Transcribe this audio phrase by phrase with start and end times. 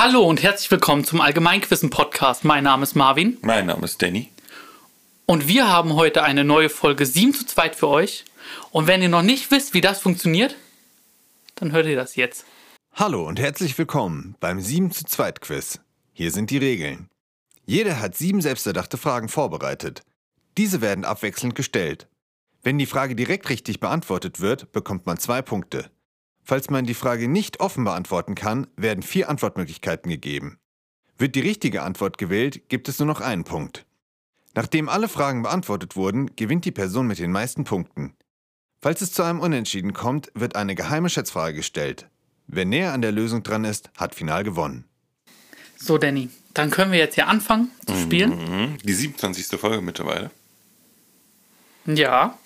[0.00, 2.44] Hallo und herzlich willkommen zum Allgemeinquissen Podcast.
[2.44, 4.30] Mein Name ist Marvin Mein Name ist Danny.
[5.26, 8.24] und wir haben heute eine neue Folge 7 zu 2 für euch.
[8.70, 10.54] Und wenn ihr noch nicht wisst, wie das funktioniert,
[11.56, 12.46] dann hört ihr das jetzt.
[12.94, 15.80] Hallo und herzlich willkommen beim 7 zu 2 Quiz.
[16.12, 17.08] Hier sind die Regeln.
[17.66, 20.02] Jeder hat sieben selbsterdachte Fragen vorbereitet.
[20.56, 22.06] Diese werden abwechselnd gestellt.
[22.62, 25.90] Wenn die Frage direkt richtig beantwortet wird, bekommt man zwei Punkte.
[26.48, 30.58] Falls man die Frage nicht offen beantworten kann, werden vier Antwortmöglichkeiten gegeben.
[31.18, 33.84] Wird die richtige Antwort gewählt, gibt es nur noch einen Punkt.
[34.54, 38.14] Nachdem alle Fragen beantwortet wurden, gewinnt die Person mit den meisten Punkten.
[38.80, 42.08] Falls es zu einem Unentschieden kommt, wird eine geheime Schätzfrage gestellt.
[42.46, 44.84] Wer näher an der Lösung dran ist, hat final gewonnen.
[45.76, 48.30] So, Danny, dann können wir jetzt hier anfangen zu spielen.
[48.30, 48.78] Mhm.
[48.78, 49.60] Die 27.
[49.60, 50.30] Folge mittlerweile.
[51.84, 52.38] Ja.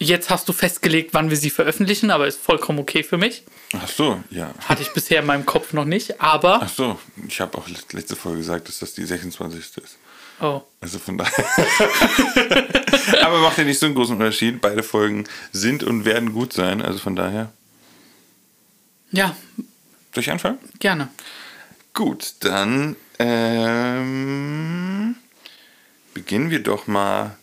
[0.00, 3.42] Jetzt hast du festgelegt, wann wir sie veröffentlichen, aber ist vollkommen okay für mich.
[3.72, 4.54] Ach so, ja.
[4.66, 6.60] Hatte ich bisher in meinem Kopf noch nicht, aber.
[6.62, 9.58] Ach so, ich habe auch let- letzte Folge gesagt, dass das die 26.
[9.82, 9.98] ist.
[10.40, 10.62] Oh.
[10.80, 11.44] Also von daher.
[13.24, 14.60] Aber macht ja nicht so einen großen Unterschied.
[14.60, 16.80] Beide Folgen sind und werden gut sein.
[16.80, 17.50] Also von daher.
[19.10, 19.34] Ja,
[20.14, 20.58] Soll ich anfangen?
[20.78, 21.08] gerne.
[21.92, 22.94] Gut, dann
[23.88, 25.16] ähm,
[26.14, 27.36] beginnen wir doch mal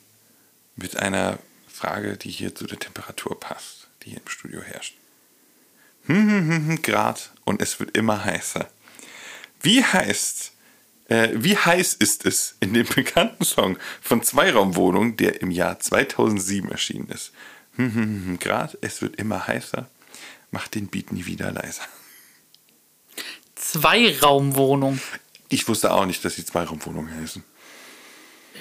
[0.77, 1.37] mit einer
[1.75, 4.95] Frage, die hier zu der Temperatur passt, die hier im Studio herrscht.
[6.05, 8.69] Hm, hm, hm, hm, Grad und es wird immer heißer.
[9.61, 10.53] Wie heißt,
[11.09, 16.71] äh, wie heiß ist es in dem bekannten Song von Zweiraumwohnung, der im Jahr 2007
[16.71, 17.31] erschienen ist?
[17.75, 19.89] Hm, hm, hm, hm, Grad, es wird immer heißer.
[20.51, 21.83] Macht den Beat nie wieder leiser.
[23.55, 25.01] Zweiraumwohnung.
[25.49, 27.43] Ich wusste auch nicht, dass die Zweiraumwohnungen heißen.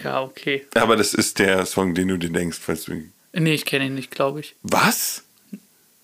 [0.03, 0.67] Ja, okay.
[0.75, 3.03] Aber das ist der Song, den du dir denkst, falls du.
[3.33, 4.57] Nee, ich kenne ihn nicht, glaube ich.
[4.63, 5.25] Was?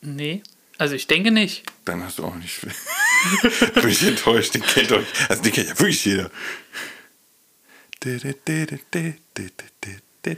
[0.01, 0.43] Nee.
[0.79, 1.65] Also ich denke nicht.
[1.85, 2.61] Dann hast du auch nicht.
[3.75, 5.07] Bin ich enttäuscht, den kennt euch.
[5.29, 6.31] Also den kennt ja wirklich jeder.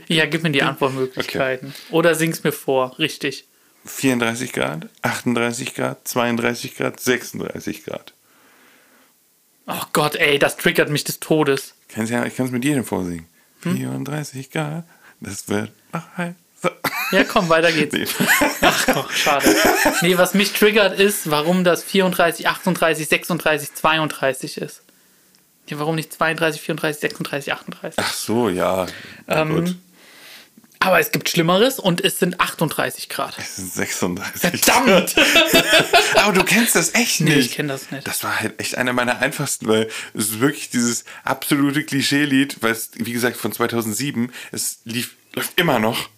[0.07, 1.73] Ja, gib mir die Antwortmöglichkeiten.
[1.91, 3.45] Oder sing's mir vor, richtig.
[3.85, 8.13] 34 Grad, 38 Grad, 32 Grad, 36 Grad.
[9.67, 11.75] Oh Gott, ey, das triggert mich des Todes.
[11.95, 13.27] Ja, ich kann es mit jedem vorsingen.
[13.63, 14.83] 34 Grad,
[15.19, 16.35] das wird noch heißer.
[17.11, 17.93] Ja, komm, weiter geht's.
[17.97, 18.07] Nee.
[18.61, 19.53] Ach, doch, schade.
[20.01, 24.81] Nee, was mich triggert ist, warum das 34, 38, 36, 32 ist.
[25.67, 28.03] Ja, warum nicht 32, 34, 36, 38?
[28.03, 28.85] Ach so, ja.
[29.27, 29.75] Ähm, gut.
[30.85, 33.35] Aber es gibt Schlimmeres und es sind 38 Grad.
[33.37, 35.15] Es sind 36 Verdammt!
[36.15, 37.33] Aber du kennst das echt nicht.
[37.35, 38.05] Nee, ich kenn das nicht.
[38.05, 42.73] Das war halt echt einer meiner einfachsten, weil es ist wirklich dieses absolute Klischee-Lied, weil
[42.73, 46.09] es, wie gesagt, von 2007, es lief, läuft immer noch.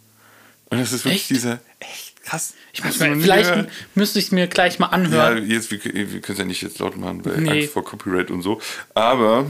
[0.69, 1.29] Und es ist wirklich Echt?
[1.29, 2.53] dieser, echt krass.
[2.73, 3.69] Ich muss mir, vielleicht gehört?
[3.93, 5.47] müsste ich es mir gleich mal Ja, anhören.
[5.47, 7.51] jetzt, wir, wir können es ja nicht jetzt laut machen, weil Nee.
[7.61, 8.59] Angst vor Copyright und so.
[8.95, 9.45] Aber,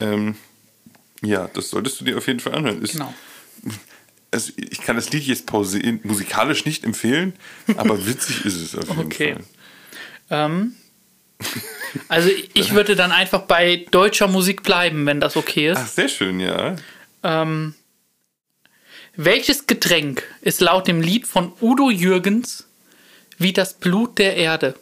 [0.00, 0.36] ähm,
[1.20, 2.80] ja, das solltest du dir auf jeden Fall anhören.
[2.82, 3.12] Ist, Genau.
[4.34, 7.32] Also ich kann das Lied jetzt pausieren, musikalisch nicht empfehlen,
[7.76, 9.34] aber witzig ist es auf jeden Okay.
[9.34, 10.48] Fall.
[10.48, 10.74] Ähm,
[12.08, 15.78] also ich würde dann einfach bei deutscher Musik bleiben, wenn das okay ist.
[15.78, 16.76] Ach, sehr schön, ja.
[17.22, 17.74] Ähm,
[19.16, 22.66] welches Getränk ist laut dem Lied von Udo Jürgens
[23.38, 24.74] wie das Blut der Erde?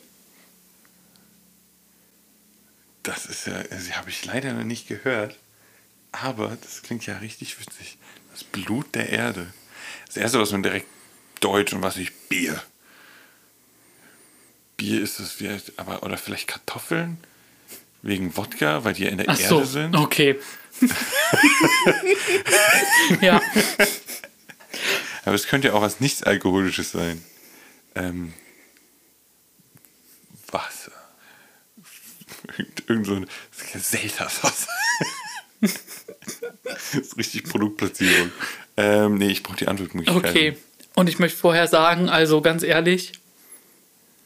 [3.03, 5.37] Das ist ja, also habe ich leider noch nicht gehört.
[6.13, 7.97] Aber das klingt ja richtig witzig.
[8.33, 9.53] Das Blut der Erde.
[10.07, 10.87] Das erste, was man direkt
[11.41, 12.63] Deutsch und was ich Bier.
[14.77, 17.19] Bier ist es vielleicht, aber oder vielleicht Kartoffeln
[18.03, 19.95] wegen Wodka, weil die ja in der Ach Erde so, sind.
[19.97, 20.39] okay.
[23.21, 23.41] ja,
[25.25, 27.23] Aber es könnte ja auch was nichts alkoholisches sein.
[27.95, 28.33] Ähm,
[30.51, 30.93] Wasser.
[32.59, 34.69] Irgend, irgend so ein Selterswasser.
[36.93, 38.31] das ist richtig Produktplatzierung.
[38.77, 40.29] Ähm, nee, ich brauche die Antwortmöglichkeiten.
[40.31, 40.57] okay.
[40.95, 43.13] Und ich möchte vorher sagen, also ganz ehrlich,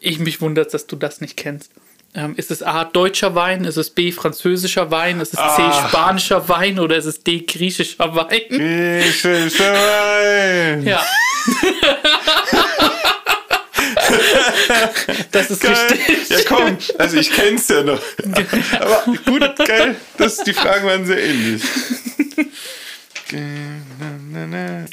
[0.00, 1.70] ich mich wundert, dass du das nicht kennst.
[2.14, 3.64] Ähm, ist es A, deutscher Wein?
[3.64, 5.20] Ist es B, französischer Wein?
[5.20, 5.88] Ist es C, Ah.
[5.88, 6.78] spanischer Wein?
[6.78, 8.41] Oder ist es D, griechischer Wein?
[8.48, 10.86] Griechischer Wein.
[10.86, 11.04] Ja.
[15.32, 15.74] das ist Geil.
[15.91, 16.28] richtig.
[16.30, 16.76] Ja, komm.
[16.98, 18.00] Also, ich kenn's ja noch.
[18.80, 19.97] Aber gut, geil.
[20.16, 21.62] Das, die Fragen waren sehr ähnlich.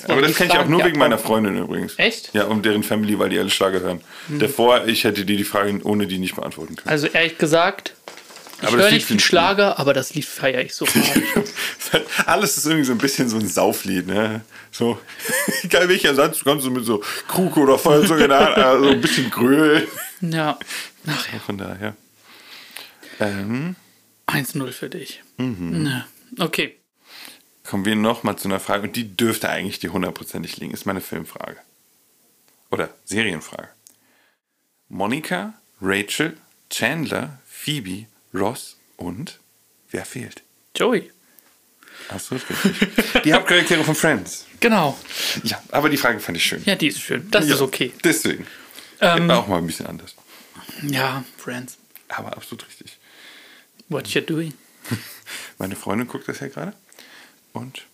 [0.07, 1.17] Aber das kenne ich auch nur ja, wegen meiner.
[1.19, 1.93] Freundin übrigens.
[1.97, 2.33] Echt?
[2.33, 4.01] Ja, um deren Family, weil die alle Schlager hören.
[4.27, 6.89] Davor, ich hätte dir die Frage ohne die nicht beantworten können.
[6.89, 7.93] Also ehrlich gesagt,
[8.61, 10.87] ich Aber das höre nicht viel Schlager, aber das Lied feiere ich so.
[12.25, 14.41] Alles ist irgendwie so ein bisschen so ein Sauflied, ne?
[14.71, 14.97] So,
[15.63, 18.89] egal welcher Satz, du kommst so mit so Krug oder Feuerzeug in der Hand, also
[18.89, 19.87] ein bisschen Gröhl.
[20.21, 20.57] ja.
[21.05, 21.39] Ach ja.
[21.45, 21.95] Von daher.
[23.19, 23.75] Ähm,
[24.27, 25.21] 1-0 für dich.
[25.37, 25.83] Mhm.
[25.83, 26.07] Na,
[26.39, 26.77] Okay.
[27.73, 30.75] Kommen wir nochmal zu einer Frage, und die dürfte eigentlich dir hundertprozentig liegen.
[30.75, 31.57] Ist meine Filmfrage.
[32.69, 33.67] Oder Serienfrage.
[34.89, 36.37] Monika, Rachel,
[36.69, 39.39] Chandler, Phoebe, Ross und
[39.89, 40.43] wer fehlt?
[40.75, 41.11] Joey.
[42.09, 43.23] Absolut richtig.
[43.23, 44.45] Die Hauptcharaktere von Friends.
[44.59, 44.95] Genau.
[45.41, 46.61] Ja, aber die Frage fand ich schön.
[46.65, 47.27] Ja, die ist schön.
[47.31, 47.91] Das Ja, ist okay.
[48.03, 48.45] Deswegen.
[49.01, 50.13] Ähm, auch mal ein bisschen anders.
[50.83, 51.79] Ja, Friends.
[52.07, 52.99] Aber absolut richtig.
[53.89, 54.53] What you doing?
[55.57, 56.75] Meine Freundin guckt das ja gerade.
[57.53, 57.85] Und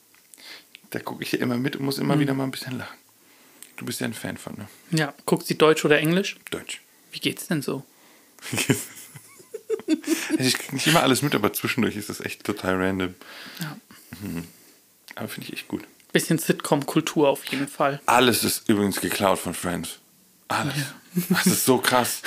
[0.89, 2.97] da gucke ich ja immer mit und muss immer wieder mal ein bisschen lachen.
[3.77, 4.67] Du bist ja ein Fan von, ne?
[4.91, 6.37] Ja, guckt sie Deutsch oder Englisch?
[6.51, 6.81] Deutsch.
[7.11, 7.83] Wie geht's denn so?
[10.29, 13.15] Also ich kriege nicht immer alles mit, aber zwischendurch ist das echt total random.
[13.59, 13.77] Ja.
[14.21, 14.45] Mhm.
[15.15, 15.83] Aber finde ich echt gut.
[16.11, 18.01] Bisschen Sitcom-Kultur auf jeden Fall.
[18.05, 19.99] Alles ist übrigens geklaut von Friends.
[20.47, 20.73] Alles.
[21.29, 22.21] Das ist so krass.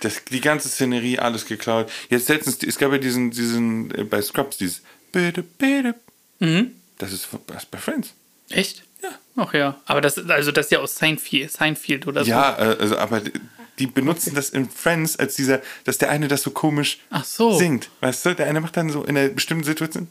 [0.00, 1.90] Das, die ganze Szenerie, alles geklaut.
[2.08, 4.82] Jetzt letztens, es gab ja diesen, diesen äh, bei Scrubs, dieses
[5.12, 5.94] bitte, bitte.
[6.40, 8.12] Das ist von- das ist bei Friends.
[8.50, 8.82] Echt?
[9.02, 9.10] Ja.
[9.36, 9.80] Ach ja.
[9.86, 12.30] Aber das, also das ist ja aus Seinfeld, Seinfeld oder so.
[12.30, 13.20] Ja, äh, also, aber
[13.78, 17.56] die- benutzen das in Friends als dieser, dass der eine das so komisch Ach so.
[17.56, 17.90] singt.
[18.00, 20.08] Weißt du, der eine macht dann so in einer bestimmten Situation.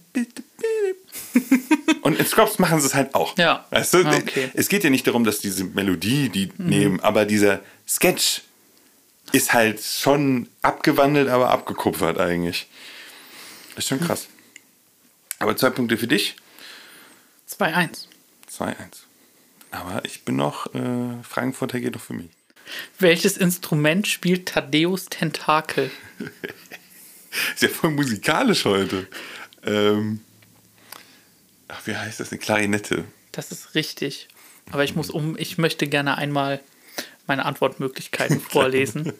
[2.01, 3.37] Und in Scrubs machen sie es halt auch.
[3.37, 3.65] Ja.
[3.71, 4.49] Weißt du, Ah, okay.
[4.53, 8.41] es geht ja nicht darum, dass diese Melodie die nehmen, aber dieser Sketch
[9.33, 12.67] ist halt schon abgewandelt, aber abgekupfert eigentlich.
[13.75, 14.27] Ist schon krass.
[15.39, 16.35] Aber zwei Punkte für dich.
[17.49, 18.07] 2-1.
[18.51, 18.73] 2-1.
[19.71, 22.29] Aber ich bin noch, äh, Frankfurter geht noch für mich.
[22.99, 25.91] Welches Instrument spielt Thaddeus Tentakel?
[27.53, 29.07] Ist ja voll musikalisch heute.
[29.63, 30.21] Ähm,
[31.67, 32.31] ach, wie heißt das?
[32.31, 33.05] Eine Klarinette.
[33.31, 34.27] Das ist richtig.
[34.71, 36.61] Aber ich muss um, ich möchte gerne einmal
[37.27, 39.13] meine Antwortmöglichkeiten vorlesen.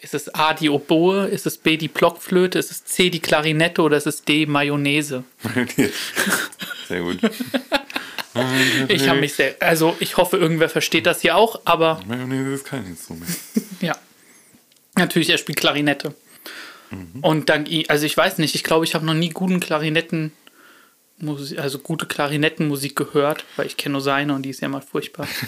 [0.00, 3.82] Ist es A die Oboe, ist es B die Blockflöte, ist es C die Klarinette
[3.82, 5.24] oder ist es D Mayonnaise?
[6.88, 7.18] Sehr gut.
[8.88, 12.64] Ich habe mich sehr, also ich hoffe, irgendwer versteht das hier auch, aber Mayonnaise ist
[12.64, 13.30] kein Instrument.
[13.80, 13.96] ja.
[14.96, 16.14] Natürlich, er spielt Klarinette.
[17.22, 20.32] Und dank ihm, also ich weiß nicht, ich glaube, ich habe noch nie guten Klarinetten,
[21.56, 25.28] also gute Klarinettenmusik gehört, weil ich kenne nur seine und die ist ja mal furchtbar.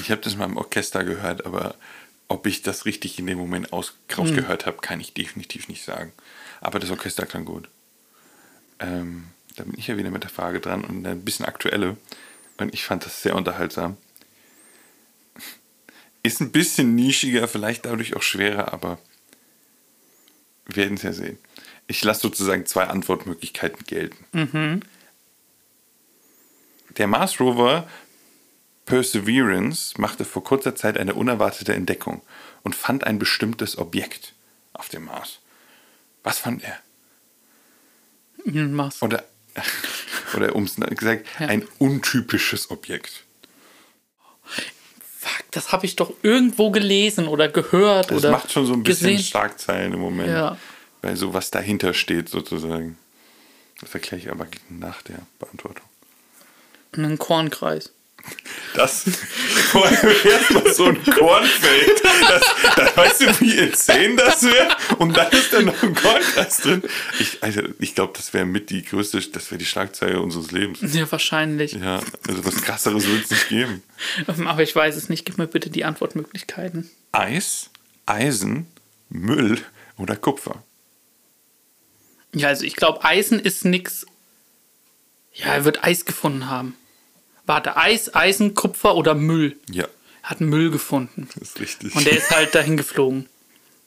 [0.00, 1.74] Ich habe das mal im Orchester gehört, aber
[2.28, 6.12] ob ich das richtig in dem Moment aus, rausgehört habe, kann ich definitiv nicht sagen.
[6.60, 7.68] Aber das Orchester klang gut.
[8.78, 11.96] Ähm, da bin ich ja wieder mit der Frage dran und ein bisschen aktuelle.
[12.58, 13.96] Und ich fand das sehr unterhaltsam.
[16.22, 18.98] Ist ein bisschen nischiger, vielleicht dadurch auch schwerer, aber
[20.66, 21.38] wir werden es ja sehen.
[21.86, 24.26] Ich lasse sozusagen zwei Antwortmöglichkeiten gelten.
[26.98, 27.88] Der Mars Rover
[28.88, 32.22] Perseverance machte vor kurzer Zeit eine unerwartete Entdeckung
[32.62, 34.32] und fand ein bestimmtes Objekt
[34.72, 35.40] auf dem Mars.
[36.22, 36.78] Was fand er?
[38.46, 39.02] Elon Musk.
[39.02, 39.24] Oder,
[40.36, 41.48] oder um es gesagt, Ja.
[41.48, 43.24] ein untypisches Objekt.
[44.42, 48.84] Fuck, das habe ich doch irgendwo gelesen oder gehört Das oder macht schon so ein
[48.84, 49.22] bisschen gesehen.
[49.24, 50.56] Schlagzeilen im Moment, Ja.
[51.02, 52.96] weil so was dahinter steht sozusagen.
[53.82, 55.84] Das erkläre ich aber nach der Beantwortung.
[56.92, 57.92] Einen Kornkreis.
[58.74, 59.04] Das
[59.70, 62.02] vor allem erstmal so ein Kornfeld.
[62.02, 64.76] Das, das, weißt du, wie insane das wäre?
[64.98, 66.82] Und dann ist da noch ein Kornkreis drin.
[67.18, 70.80] Ich, also, ich glaube, das wäre mit die größte, das wäre die Schlagzeile unseres Lebens.
[70.94, 71.72] Ja, wahrscheinlich.
[71.72, 73.82] Ja, also was krasseres wird es nicht geben.
[74.46, 75.24] Aber ich weiß es nicht.
[75.24, 76.90] Gib mir bitte die Antwortmöglichkeiten.
[77.12, 77.70] Eis,
[78.06, 78.66] Eisen,
[79.08, 79.58] Müll
[79.96, 80.62] oder Kupfer.
[82.34, 84.06] Ja, also ich glaube, Eisen ist nix.
[85.32, 86.74] Ja, er wird Eis gefunden haben.
[87.48, 89.56] Warte, Eis, Eisen, Kupfer oder Müll?
[89.70, 89.86] Ja,
[90.22, 91.28] Er hat Müll gefunden.
[91.34, 91.94] das ist richtig.
[91.96, 93.26] Und der ist halt dahin geflogen.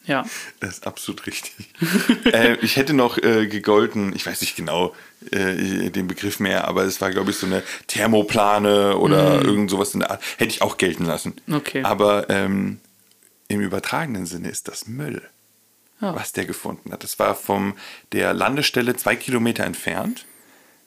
[0.05, 0.25] Ja.
[0.59, 1.69] Das ist absolut richtig.
[2.25, 4.95] äh, ich hätte noch äh, gegolten, ich weiß nicht genau
[5.31, 9.93] äh, den Begriff mehr, aber es war, glaube ich, so eine Thermoplane oder irgend sowas
[9.93, 10.23] in der Art.
[10.37, 11.35] Hätte ich auch gelten lassen.
[11.51, 11.83] Okay.
[11.83, 12.79] Aber ähm,
[13.47, 15.21] im übertragenen Sinne ist das Müll,
[16.01, 16.15] Ja.
[16.15, 17.03] was der gefunden hat.
[17.03, 17.73] Das war von
[18.11, 20.25] der Landestelle zwei Kilometer entfernt.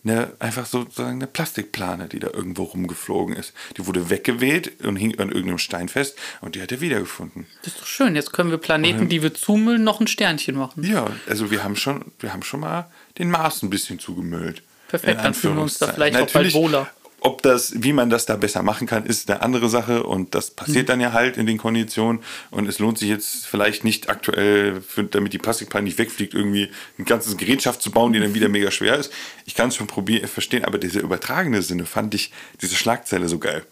[0.04, 3.54] Eine, einfach so- sozusagen eine Plastikplane, die da irgendwo rumgeflogen ist.
[3.78, 7.46] Die wurde weggeweht und hing an irgendeinem Stein fest und die hat er wiedergefunden.
[7.62, 8.14] Das ist doch schön.
[8.14, 10.84] Jetzt können wir Planeten, die wir zumüllen, noch ein Sternchen machen.
[10.84, 14.62] Ja, also wir haben schon, wir haben schon mal den Mars ein bisschen zugemüllt.
[14.88, 16.90] Perfekt, dann fühlen wir uns da vielleicht auch bald wohler.
[17.26, 20.50] Ob das, wie man das da besser machen kann, ist eine andere Sache und das
[20.50, 20.54] Mhm.
[20.56, 24.82] passiert dann ja halt in den Konditionen und es lohnt sich jetzt vielleicht nicht aktuell,
[24.82, 28.50] für, damit die Plastikplatte nicht wegfliegt, irgendwie ein ganzes Gerätschaft zu bauen, die dann wieder
[28.50, 29.10] mega schwer ist.
[29.46, 33.38] Ich kann es schon probieren, verstehen, aber dieser übertragene Sinne fand ich diese Schlagzeile so
[33.38, 33.64] geil.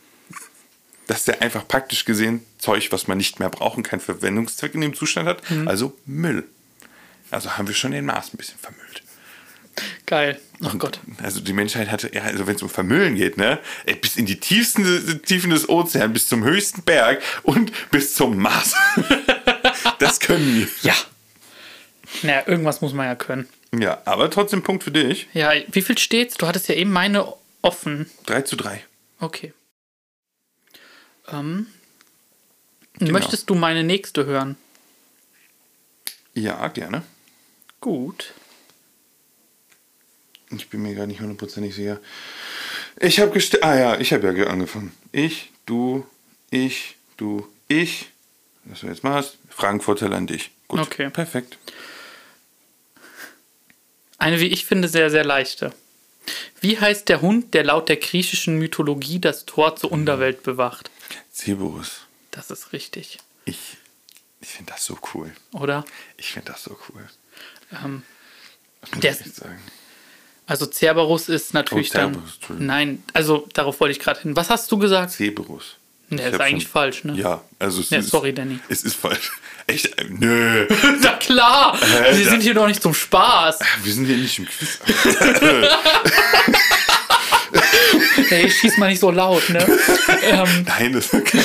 [1.07, 4.95] Dass der einfach praktisch gesehen Zeug, was man nicht mehr brauchen kann, Verwendungszweck in dem
[4.95, 5.69] Zustand hat, Mhm.
[5.69, 6.45] also Müll.
[7.31, 9.02] Also haben wir schon den Mars ein bisschen vermüllt.
[10.07, 10.41] Geil.
[10.63, 11.01] Oh Gott.
[11.23, 13.59] Also die Menschheit hatte, ja, also wenn es um Vermüllen geht, ne,
[14.01, 18.75] bis in die tiefsten Tiefen des Ozeans, bis zum höchsten Berg und bis zum Mars.
[19.99, 20.69] das können wir.
[20.83, 20.95] Ja.
[22.23, 23.49] Naja, irgendwas muss man ja können.
[23.75, 25.29] Ja, aber trotzdem Punkt für dich.
[25.33, 26.37] Ja, wie viel steht's?
[26.37, 28.11] Du hattest ja eben meine offen.
[28.27, 28.85] 3 zu 3.
[29.19, 29.55] Okay.
[31.31, 31.67] Ähm,
[33.01, 34.57] Möchtest du meine nächste hören?
[36.35, 37.03] Ja, gerne.
[37.81, 38.35] Gut.
[40.55, 42.01] Ich bin mir gar nicht hundertprozentig sicher.
[43.01, 43.65] Ich habe gestellt.
[43.65, 44.93] Ah ja, ich habe ja ge- angefangen.
[45.13, 46.07] Ich, du,
[46.51, 48.11] ich, du, ich.
[48.65, 49.39] Was du jetzt machst.
[49.49, 50.51] Fragenvorteil an dich.
[50.69, 50.81] Gut.
[50.81, 51.11] Okay.
[51.11, 51.59] Perfekt.
[54.19, 55.73] Eine, wie ich finde, sehr, sehr leichte.
[56.61, 60.91] Wie heißt der Hund, der laut der griechischen Mythologie das Tor zur Unterwelt bewacht?
[61.35, 62.03] Cerberus.
[62.31, 63.59] Das ist richtig, Ich,
[64.41, 65.33] ich finde das so cool.
[65.53, 65.85] oder?
[66.17, 67.07] Ich finde das so cool.
[67.85, 68.05] Ähm,
[68.81, 69.59] Was muss Der- ich sagen?
[70.53, 72.67] Also Cerberus ist natürlich Oh, Cerberus, dann.
[72.67, 74.37] Nein, also darauf wollte ich gerade hin.
[74.37, 75.11] Was hast du gesagt?
[75.13, 75.77] Cerberus.
[76.11, 77.15] Ich ist eigentlich schon- falsch, ne?
[77.15, 78.11] Ja, also es Ja, ist.
[78.11, 78.59] sorry, Danny.
[78.69, 79.33] Es ist falsch.
[79.67, 79.99] Echt?
[79.99, 80.67] äh, Nö.
[81.01, 81.79] Na klar!
[81.81, 83.61] Wir da- sind hier doch nicht zum Spaß.
[83.83, 84.79] Wir sind hier nicht im Quiz.
[88.29, 89.59] Hey, schieß mal nicht so laut, ne?
[90.23, 91.41] ähm, Nein, das ist okay.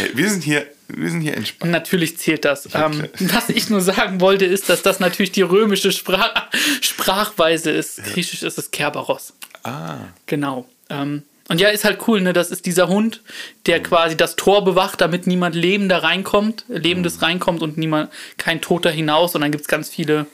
[0.00, 1.72] Hey, wir sind hier, wir sind hier entspannt.
[1.72, 2.68] natürlich zählt das.
[2.74, 6.48] Ähm, was ich nur sagen wollte, ist, dass das natürlich die römische Sprach
[6.80, 8.02] Sprachweise ist.
[8.04, 9.34] Griechisch ist es Kerberos.
[9.62, 9.98] Ah.
[10.26, 10.66] Genau.
[10.88, 12.32] Ähm, und ja, ist halt cool, ne?
[12.32, 13.22] Das ist dieser Hund,
[13.66, 18.90] der quasi das Tor bewacht, damit niemand Lebender reinkommt, Lebendes reinkommt und niemand, kein Toter
[18.90, 19.34] hinaus.
[19.34, 20.26] Und dann gibt es ganz viele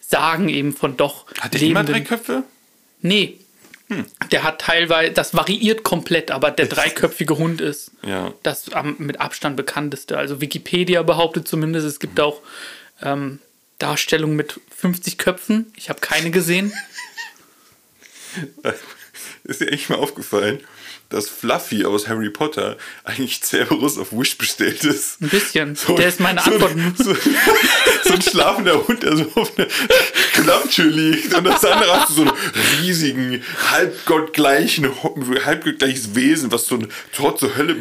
[0.00, 2.42] Sagen eben von doch Hat der immer drei Köpfe?
[3.00, 3.38] Nee.
[4.32, 8.32] Der hat teilweise, das variiert komplett, aber der dreiköpfige Hund ist Ja.
[8.42, 10.16] das am, mit Abstand bekannteste.
[10.18, 12.40] Also Wikipedia behauptet zumindest, es gibt auch
[13.02, 13.40] ähm,
[13.78, 15.72] Darstellungen mit 50 Köpfen.
[15.76, 16.72] Ich habe keine gesehen.
[19.44, 20.60] Ist dir echt mal aufgefallen,
[21.08, 25.20] dass Fluffy aus Harry Potter eigentlich Cerberus auf Wish bestellt ist?
[25.20, 25.78] Ein bisschen.
[25.96, 26.74] der ist meine so, Antwort.
[26.98, 27.14] So,
[28.04, 29.68] so ein schlafender Hund, der so auf einer
[30.32, 31.34] Klapptür liegt.
[31.34, 32.32] Und das andere hast du so einen
[32.80, 34.88] riesigen, halbgottgleichen,
[35.44, 37.76] halbgottgleiches Wesen, was so ein Tor zur Hölle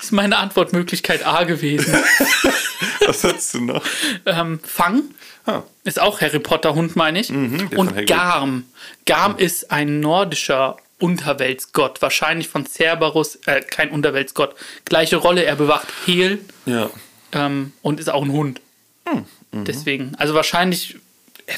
[0.00, 1.84] ist meine Antwortmöglichkeit A gewesen.
[3.06, 3.84] Was hast du noch?
[4.26, 5.02] ähm, Fang
[5.46, 7.28] Ah, ist auch Harry Potter Hund, meine ich.
[7.28, 8.06] von Und.
[8.06, 8.64] Garm.
[9.06, 12.02] Garm ist ein nordischer Unterweltsgott.
[12.02, 14.54] Wahrscheinlich von Cerberus, äh, kein Unterweltsgott.
[14.84, 16.90] Gleiche Rolle, er bewacht Hel ja.
[17.32, 18.60] ähm, und ist auch ein Hund.
[19.06, 19.64] Hm, mhm.
[19.64, 20.96] Deswegen, also wahrscheinlich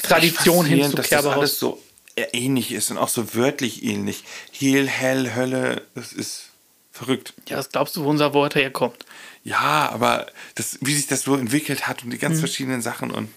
[0.03, 1.59] Tradition hin zu dass das alles Kerberos.
[1.59, 1.81] so
[2.15, 4.23] ähnlich ist und auch so wörtlich ähnlich.
[4.51, 6.49] Hehl, Hell, Hölle, das ist
[6.91, 7.33] verrückt.
[7.47, 9.05] Ja, was glaubst du, wo unser Wort herkommt?
[9.43, 13.29] Ja, aber das, wie sich das so entwickelt hat und die ganz verschiedenen Sachen und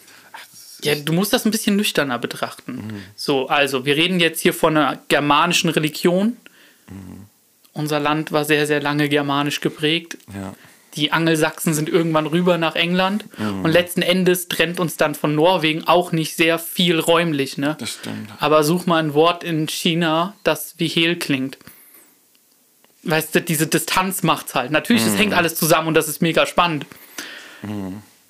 [0.85, 2.73] Ja, du musst das ein bisschen nüchterner betrachten.
[2.75, 3.03] Mhm.
[3.17, 6.37] So, also, wir reden jetzt hier von einer germanischen Religion.
[6.89, 7.25] Mhm.
[7.73, 10.17] Unser Land war sehr, sehr lange germanisch geprägt.
[10.35, 10.55] ja.
[10.97, 13.25] Die Angelsachsen sind irgendwann rüber nach England.
[13.37, 13.65] Mhm.
[13.65, 17.59] Und letzten Endes trennt uns dann von Norwegen auch nicht sehr viel räumlich.
[17.59, 17.77] Ne?
[17.81, 18.31] Das stimmt.
[18.39, 21.59] Aber such mal ein Wort in China, das wie Hehl klingt.
[23.03, 24.71] Weißt du, diese Distanz macht's halt.
[24.71, 25.17] Natürlich, es Mhm.
[25.17, 26.87] hängt alles zusammen und das ist mega spannend.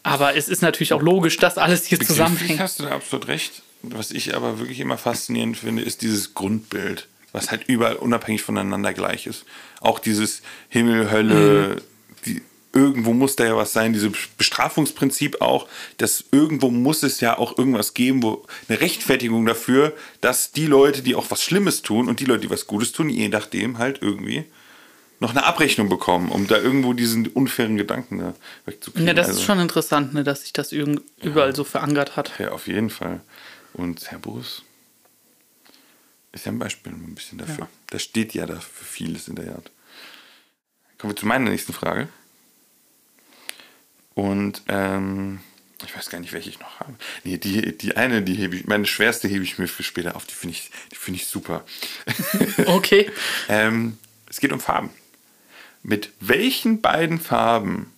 [0.05, 2.61] Aber es ist natürlich auch logisch, dass alles hier Bezüglich zusammenhängt.
[2.61, 3.63] hast du da absolut recht.
[3.83, 8.93] Was ich aber wirklich immer faszinierend finde, ist dieses Grundbild, was halt überall unabhängig voneinander
[8.93, 9.45] gleich ist.
[9.81, 11.83] Auch dieses Himmel, Hölle,
[12.27, 12.43] die,
[12.75, 17.57] irgendwo muss da ja was sein, dieses Bestrafungsprinzip auch, dass irgendwo muss es ja auch
[17.57, 22.21] irgendwas geben, wo eine Rechtfertigung dafür, dass die Leute, die auch was Schlimmes tun und
[22.21, 24.45] die Leute, die was Gutes tun, je nachdem halt irgendwie
[25.21, 28.35] noch eine Abrechnung bekommen, um da irgendwo diesen unfairen Gedanken da
[28.66, 29.06] wegzukriegen.
[29.06, 32.33] Ja, das Also- ist schon interessant, ne, dass sich das überall so verankert hat.
[32.38, 33.21] ja, auf jeden Fall.
[33.73, 34.62] Und Cerberus
[36.33, 37.68] ist ja ein Beispiel ein bisschen dafür.
[37.90, 39.71] Da steht ja dafür vieles in der Art.
[40.99, 42.09] Kommen wir zu meiner nächsten Frage.
[44.14, 45.40] Und ähm,
[45.85, 46.94] ich weiß gar nicht, welche ich noch habe.
[47.25, 50.25] Nee, die, die eine, die hebe ich, meine schwerste hebe ich mir für später auf.
[50.26, 51.64] Die finde ich, die finde ich super.
[52.66, 53.11] Okay.
[53.49, 54.90] Ähm, es geht um Farben.
[55.85, 57.93] Mit welchen beiden Farben,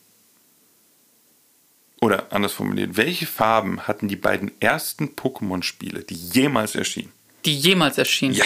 [2.01, 7.13] oder anders formuliert, welche Farben hatten die beiden ersten Pokémon-Spiele, die jemals erschienen?
[7.45, 8.35] Die jemals erschienen.
[8.35, 8.45] Ja.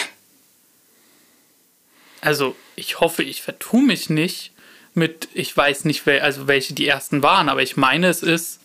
[2.21, 4.51] Also, ich hoffe, ich vertue mich nicht
[4.93, 8.59] mit, ich weiß nicht, wel, also welche die ersten waren, aber ich meine, es ist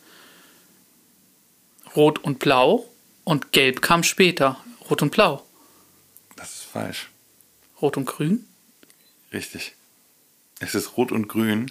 [1.96, 2.86] Rot und Blau
[3.24, 4.62] und Gelb kam später.
[4.90, 5.42] Rot und Blau.
[6.36, 7.08] Das ist falsch.
[7.80, 8.46] Rot und Grün?
[9.32, 9.75] Richtig.
[10.60, 11.70] Es ist Rot und Grün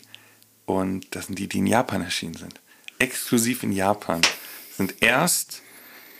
[0.65, 2.59] und das sind die, die in Japan erschienen sind.
[2.99, 4.21] exklusiv in Japan,
[4.77, 5.61] sind erst,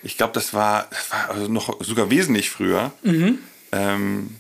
[0.03, 2.91] ich glaube, das war, das war also noch sogar wesentlich früher,
[3.71, 4.35] ähm,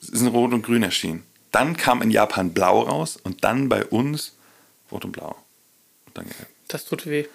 [0.00, 1.22] sind Rot und Grün erschienen.
[1.52, 4.34] Dann kam in Japan Blau raus und dann bei uns
[4.90, 5.36] Rot und Blau.
[6.06, 6.48] Und dann Gelb.
[6.68, 7.26] Das tut weh.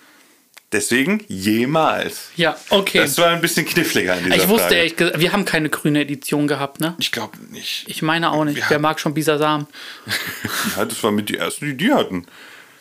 [0.71, 2.29] Deswegen jemals.
[2.35, 2.99] Ja, okay.
[2.99, 4.75] Das war ein bisschen kniffliger in dieser ich wusste Frage.
[4.75, 6.95] ehrlich gesagt, wir haben keine grüne Edition gehabt, ne?
[6.99, 7.85] Ich glaube nicht.
[7.87, 8.57] Ich meine auch nicht.
[8.57, 9.65] Wir Wer haben- mag schon Bisasam?
[10.77, 12.25] Ja, das war mit die ersten, die die hatten.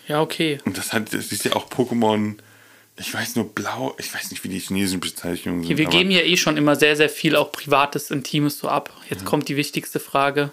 [0.06, 0.58] Ja, okay.
[0.66, 2.34] Und das hat, das ist ja auch Pokémon,
[2.98, 5.78] ich weiß nur blau, ich weiß nicht, wie die chinesischen Bezeichnungen sind.
[5.78, 8.92] Wir geben ja eh schon immer sehr, sehr viel auch Privates, Intimes so ab.
[9.08, 10.50] Jetzt kommt die wichtigste Frage.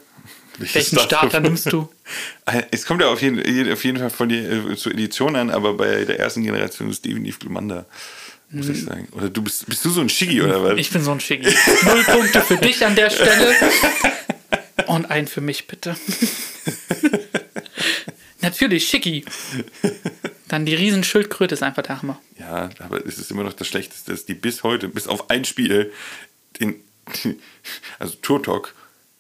[0.57, 1.89] Welchen Starter- nimmst du?
[2.71, 5.73] Es kommt ja auf jeden, auf jeden Fall von der äh, zur Edition an, aber
[5.73, 7.85] bei der ersten Generation ist definitiv Glumanda,
[8.51, 9.07] muss ich sagen.
[9.11, 10.77] Oder du bist, bist du so ein Shiggy oder was?
[10.77, 11.47] Ich bin so ein Schicki.
[11.85, 13.55] Null Punkte für dich an der Stelle.
[14.87, 15.95] Und ein für mich, bitte.
[18.41, 19.25] Natürlich, Schicki.
[20.47, 22.21] Dann die Riesenschildkröte ist einfach der Hammer.
[22.37, 25.45] Ja, aber es ist immer noch das Schlechteste, dass die bis heute, bis auf ein
[25.45, 25.91] Spiel,
[26.59, 26.75] den,
[27.97, 28.75] also Turtok,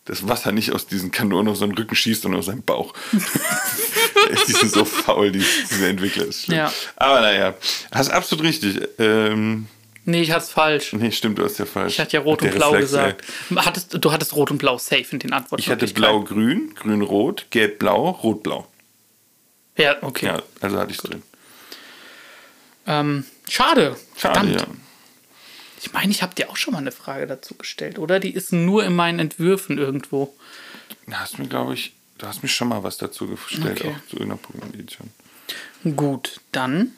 [0.05, 2.93] das Wasser nicht aus diesen Kanonen auf seinen Rücken schießt, sondern aus seinem Bauch.
[3.11, 6.25] die sind so faul, die, diese Entwickler.
[6.25, 6.59] Ist schlimm.
[6.59, 6.73] Ja.
[6.95, 7.55] Aber naja,
[7.91, 8.79] hast absolut richtig.
[8.99, 9.67] Ähm,
[10.07, 10.93] Nee, ich hatte es falsch.
[10.93, 11.93] nee, stimmt, du hast ja falsch.
[11.93, 13.23] Ich hatte ja Rot und Blau Reflex, gesagt.
[13.55, 15.59] Hattest, du hattest Rot und Blau safe in den Antworten.
[15.59, 18.67] Ich hatte Blau-Grün, Grün-Rot, Gelb-Blau, Rot-Blau.
[19.77, 20.27] Ja, okay.
[20.27, 21.23] Ja, also hatte ich drin.
[22.85, 23.95] Ähm, schade.
[24.15, 24.61] Schade, Verdammt.
[24.61, 24.67] ja.
[25.85, 28.19] Ich meine, ich habe dir auch schon mal eine Frage dazu gestellt, oder?
[28.19, 30.35] Die ist nur in meinen Entwürfen irgendwo.
[31.05, 33.91] Da hast du mir, glaube ich, du hast mir schon mal was dazu gestellt, Okay.
[33.95, 35.11] auch zu irgendeiner Pokémon-Edition.
[35.95, 36.91] Gut, dann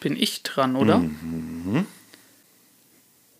[0.00, 1.02] bin ich dran, oder?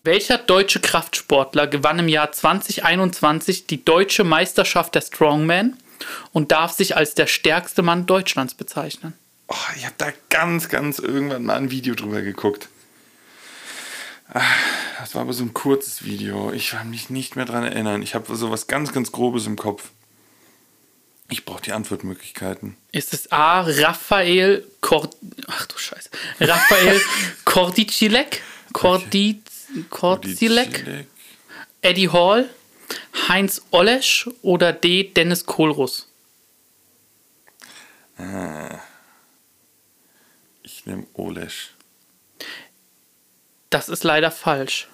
[0.03, 5.77] Welcher deutsche Kraftsportler gewann im Jahr 2021 die deutsche Meisterschaft der Strongman
[6.31, 9.13] und darf sich als der stärkste Mann Deutschlands bezeichnen?
[9.47, 12.69] Oh, ich habe da ganz, ganz irgendwann mal ein Video drüber geguckt.
[14.29, 14.41] Ah,
[14.99, 16.51] Das war aber so ein kurzes Video.
[16.51, 18.01] Ich kann mich nicht mehr dran erinnern.
[18.01, 19.91] Ich habe so was ganz, ganz Grobes im Kopf.
[21.29, 22.77] Ich brauche die Antwortmöglichkeiten.
[22.91, 23.61] Ist es A.
[23.61, 25.15] Raphael Cord
[25.47, 26.09] Ach du Scheiße.
[26.39, 27.01] Raphael
[27.45, 28.41] Kordicilek?
[28.73, 29.41] Kordi
[29.89, 30.85] Kordilek?
[30.85, 31.07] Dilek.
[31.81, 32.49] Eddie Hall?
[33.27, 35.03] Heinz Olesch oder D.
[35.05, 36.07] Dennis Kohlruss?
[40.63, 41.74] Ich nehme Olesch.
[43.69, 44.87] Das ist leider falsch.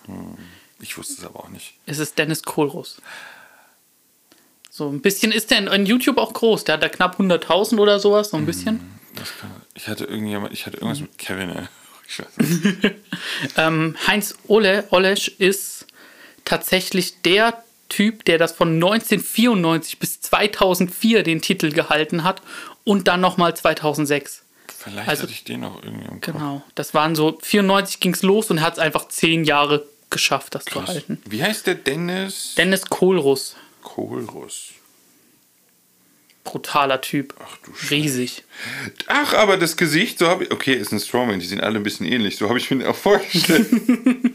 [0.80, 1.74] Ich wusste es aber auch nicht.
[1.86, 3.02] Es ist Dennis Kohlruss.
[4.70, 6.64] So ein bisschen ist der in, YouTube auch groß.
[6.64, 8.80] Der hat da knapp 100.000 oder sowas, so ein bisschen.
[9.16, 11.68] Das kann, ich hatte irgendjemand, ich hatte irgendwas mit Kevin.
[13.58, 15.88] Ähm, Heinz Ole, Olesch ist
[16.44, 22.42] tatsächlich der Typ, der das von 1994 bis 2004 den Titel gehalten hat
[22.84, 24.41] und dann nochmal 2006.
[24.84, 26.34] Vielleicht Also- hatte ich den auch irgendwie im Kopf.
[26.34, 26.64] Genau.
[26.76, 30.66] Das waren so, 94 ging es los und hat es einfach zehn Jahre geschafft, das
[30.66, 30.90] zu Krass.
[30.90, 31.22] halten.
[31.26, 33.56] Wie heißt der Dennis Dennis Kohlruss.
[33.82, 34.70] Kohlruss?
[36.44, 37.36] Brutaler Typ.
[37.40, 37.92] Ach du Scheiße.
[37.92, 38.44] Riesig.
[39.08, 40.52] Ach, aber das Gesicht, so habe ich.
[40.52, 42.38] Okay, ist ein Strongman, die sehen alle ein bisschen ähnlich.
[42.38, 43.68] So habe ich mir den auch vorgestellt.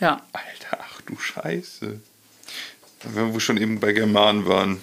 [0.00, 0.22] Ja.
[0.32, 2.00] Alter, ach du Scheiße.
[3.02, 4.80] Wenn wir schon eben bei Germanen waren.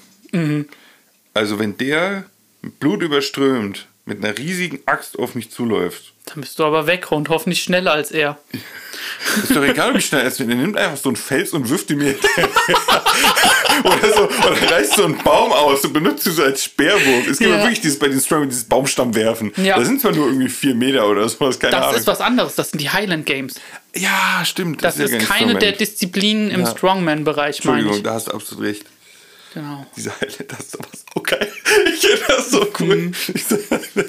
[1.34, 2.26] Also, wenn der
[2.62, 7.12] mit Blut überströmt mit einer riesigen Axt auf mich zuläuft, Dann bist du aber weg
[7.12, 8.38] und hoffentlich schneller als er.
[9.44, 10.40] ist doch egal, wie schnell er ist.
[10.40, 12.16] Der nimmt einfach so einen Fels und wirft ihn mir
[13.84, 17.28] oder, so, oder reißt so einen Baum aus und benutzt ihn so als Speerwurf.
[17.28, 17.58] Es gibt Ja.
[17.58, 19.52] ja wirklich dieses, bei den Strongmen dieses Baumstamm werfen.
[19.58, 19.78] Ja.
[19.78, 21.96] Da sind zwar nur irgendwie vier Meter oder sowas, keine Das Ahnung.
[22.00, 22.56] ist was anderes.
[22.56, 23.56] Das sind die Highland Games.
[23.96, 24.84] ja, stimmt.
[24.84, 25.60] Das ja ist nicht keine Strongman.
[25.60, 26.68] der Disziplinen im Ja.
[26.68, 28.04] Strongman-Bereich, meine Entschuldigung, ich.
[28.04, 28.86] da hast du absolut recht.
[29.58, 29.86] Genau.
[29.96, 31.52] Diese Highlight, das ist aber so geil.
[31.94, 32.96] Ich finde das so cool.
[32.96, 33.14] Mhm.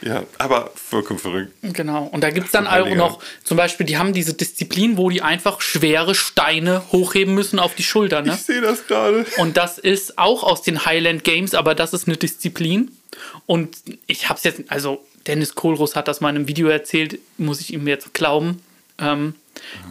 [0.00, 1.52] Ja, aber vollkommen verrückt.
[1.60, 2.04] Genau.
[2.04, 5.22] Und da gibt es dann auch noch, zum Beispiel, die haben diese Disziplin, wo die
[5.22, 8.22] einfach schwere Steine hochheben müssen auf die Schulter.
[8.22, 8.34] Ne?
[8.34, 9.26] Ich sehe das gerade.
[9.38, 12.92] Und das ist auch aus den Highland Games, aber das ist eine Disziplin.
[13.46, 17.18] Und ich habe es jetzt, also Dennis Kohlruss hat das mal in einem Video erzählt,
[17.36, 18.62] muss ich ihm jetzt glauben,
[19.00, 19.34] ähm,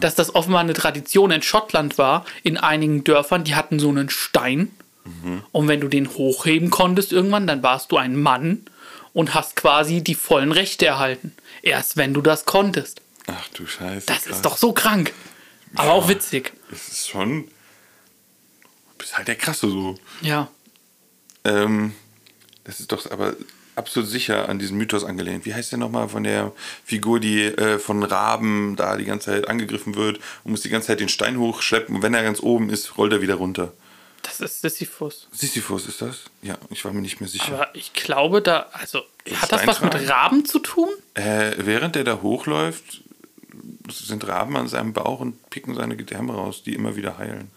[0.00, 4.10] dass das offenbar eine Tradition in Schottland war, in einigen Dörfern, die hatten so einen
[4.10, 4.70] Stein.
[5.52, 8.66] Und wenn du den hochheben konntest irgendwann, dann warst du ein Mann
[9.14, 11.34] und hast quasi die vollen Rechte erhalten.
[11.62, 13.00] Erst wenn du das konntest.
[13.26, 14.06] Ach du Scheiße.
[14.06, 14.36] Das krass.
[14.36, 15.12] ist doch so krank.
[15.74, 16.52] Aber auch witzig.
[16.70, 17.44] Das ist schon.
[17.44, 19.98] Du bist halt der Krasse so.
[20.20, 20.48] Ja.
[21.44, 21.94] Ähm,
[22.64, 23.34] das ist doch aber
[23.78, 25.46] absolut sicher an diesen Mythos angelehnt.
[25.46, 26.52] Wie heißt der nochmal von der
[26.84, 30.88] Figur, die äh, von Raben da die ganze Zeit angegriffen wird und muss die ganze
[30.88, 33.72] Zeit den Stein hochschleppen und wenn er ganz oben ist, rollt er wieder runter.
[34.22, 35.28] Das ist Sisyphus.
[35.32, 36.24] Sisyphus ist das?
[36.42, 37.54] Ja, ich war mir nicht mehr sicher.
[37.54, 39.02] Aber ich glaube, da, also
[39.34, 39.94] Hat das was mit?
[40.08, 40.88] Raben zu tun?
[41.14, 43.02] Äh, während der da hochläuft,
[43.90, 47.50] sind Raben an seinem Bauch und picken seine Gedärme raus, die immer wieder heilen.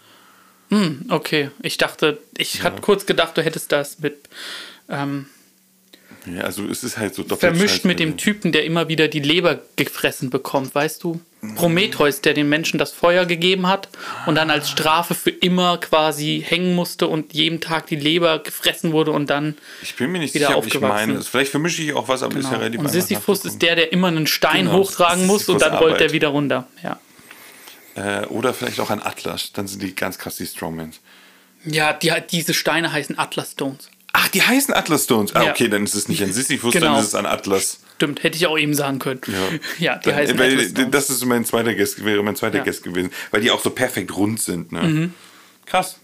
[1.09, 4.29] Okay, ich dachte, ich hatte kurz gedacht, du hättest das mit
[4.87, 5.25] ähm,
[6.25, 9.19] Ja, also es ist halt so doppelt vermischt mit dem Typen, der immer wieder die
[9.19, 11.19] Leber gefressen bekommt, weißt du?
[11.55, 13.89] Prometheus, der den Menschen das Feuer gegeben hat
[14.27, 18.91] und dann als Strafe für immer quasi hängen musste und jeden Tag die Leber gefressen
[18.91, 21.19] wurde und dann Ich bin mir nicht wieder sicher, ob ich meine.
[21.23, 22.59] Vielleicht vermische ich auch was, aber ist ja genau.
[22.59, 25.93] relativ Und Sisyphus ist der, der immer einen Stein Genau, hochtragen muss und dann rollt
[25.93, 26.13] er Arbeit.
[26.13, 26.67] wieder runter.
[26.83, 26.99] Ja.
[27.95, 29.51] Äh, oder vielleicht auch ein Atlas.
[29.53, 30.99] Dann sind die ganz krass die Strongmans.
[31.65, 33.89] Ja, die, diese Steine heißen Atlas Stones.
[34.13, 35.33] Ach, die heißen Atlas Stones.
[35.35, 35.51] Ah, Ja.
[35.51, 36.87] okay, dann ist es nicht ein Sisyphus, Genau.
[36.87, 37.79] dann ist es ein Atlas.
[37.95, 39.21] Stimmt, hätte ich auch eben sagen können.
[39.79, 40.91] Ja, die Dann, heißen weil, Atlas Stones.
[40.91, 42.61] Das ist mein zweiter Guest, wäre mein zweiter Ja.
[42.61, 42.65] Mhm.
[42.65, 44.71] Guest gewesen, weil die auch so perfekt rund sind.
[44.71, 45.11] Ne?
[45.65, 45.97] Krass.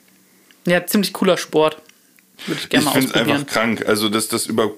[0.66, 1.82] Ja, ziemlich cooler Sport.
[2.46, 3.86] Würde ich gerne Ich mal finde es einfach krank.
[3.88, 4.72] Also, dass das über.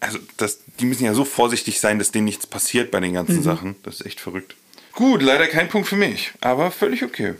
[0.00, 3.36] Also, das, die müssen ja so vorsichtig sein, dass denen nichts passiert bei den ganzen
[3.38, 3.42] Mhm.
[3.42, 3.76] Sachen.
[3.82, 4.54] Das ist echt verrückt.
[4.92, 7.34] Gut, leider kein Punkt für mich, aber völlig okay.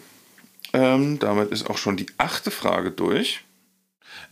[0.73, 3.41] Ähm, damit ist auch schon die achte Frage durch.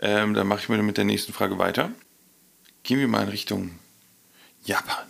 [0.01, 1.93] Ähm, dann mache ich mal mit der nächsten Frage weiter.
[2.83, 3.79] Gehen wir mal in Richtung
[4.65, 5.07] Japan.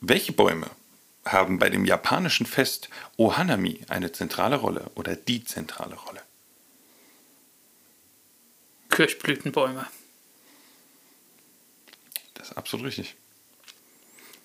[0.00, 0.70] Welche Bäume
[1.24, 6.22] haben bei dem japanischen Fest Ohanami eine zentrale Rolle oder die zentrale Rolle?
[8.90, 9.86] Kirschblütenbäume.
[12.34, 13.16] Das ist absolut richtig.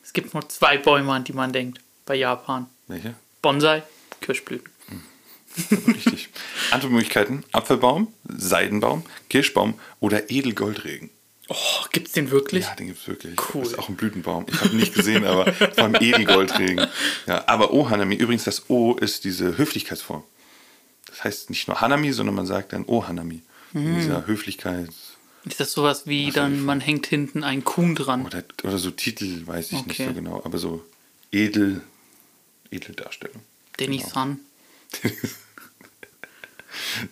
[0.04, 2.70] Es gibt nur zwei Bäume, an die man denkt bei Japan.
[2.88, 3.16] Welche?
[3.42, 3.84] Bonsai,
[4.20, 4.73] Kirschblüten.
[5.88, 6.30] Richtig.
[6.72, 11.10] Antwortmöglichkeiten: Apfelbaum, Seidenbaum, Kirschbaum oder Edelgoldregen.
[11.50, 11.56] Oh,
[11.92, 12.66] gibt's den wirklich?
[12.66, 13.36] Ja, den gibt es wirklich.
[13.54, 13.64] Cool.
[13.64, 14.46] Ist auch ein Blütenbaum.
[14.50, 16.88] Ich habe ihn nicht gesehen, aber allem Edelgoldregen.
[17.28, 20.24] Ja, aber O-Hanami, übrigens das O ist diese Höflichkeitsform.
[21.08, 23.42] Das heißt nicht nur Hanami, sondern man sagt dann O-Hanami.
[23.74, 23.96] Mhm.
[23.98, 28.26] Dieser Höflichkeits- Ist das sowas wie dann, man hängt hinten ein Kuhn dran?
[28.26, 30.08] oder, oder so Titel, weiß ich nicht Okay.
[30.08, 30.84] so genau, aber so
[31.32, 31.82] edel,
[32.72, 33.42] edle Darstellung.
[33.80, 34.40] Denny-san.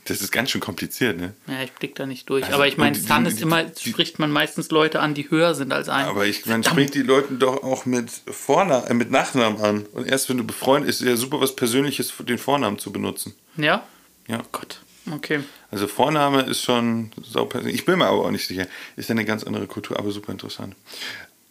[0.06, 1.34] Das ist ganz schön kompliziert, ne?
[1.48, 2.44] Ja, ich blick da nicht durch.
[2.44, 5.56] Also, Aber ich meine, die- ist immer, die- spricht man meistens Leute an, die höher
[5.56, 6.06] sind als ein.
[6.06, 9.86] Aber ich, man spricht die Leuten doch auch mit, Vorna äh, mit Nachnamen an.
[9.94, 12.92] Und erst wenn du befreundet ist, ist ja super was Persönliches, für den Vornamen zu
[12.92, 13.34] benutzen.
[13.58, 13.86] Ja?
[14.28, 14.44] Ja.
[14.52, 14.82] Gott.
[15.12, 15.40] Okay.
[15.72, 17.76] Also Vorname ist schon saupersönlich.
[17.76, 18.68] Ich bin mir aber auch nicht sicher.
[18.98, 20.76] Ist ja eine ganz andere Kultur, aber super interessant.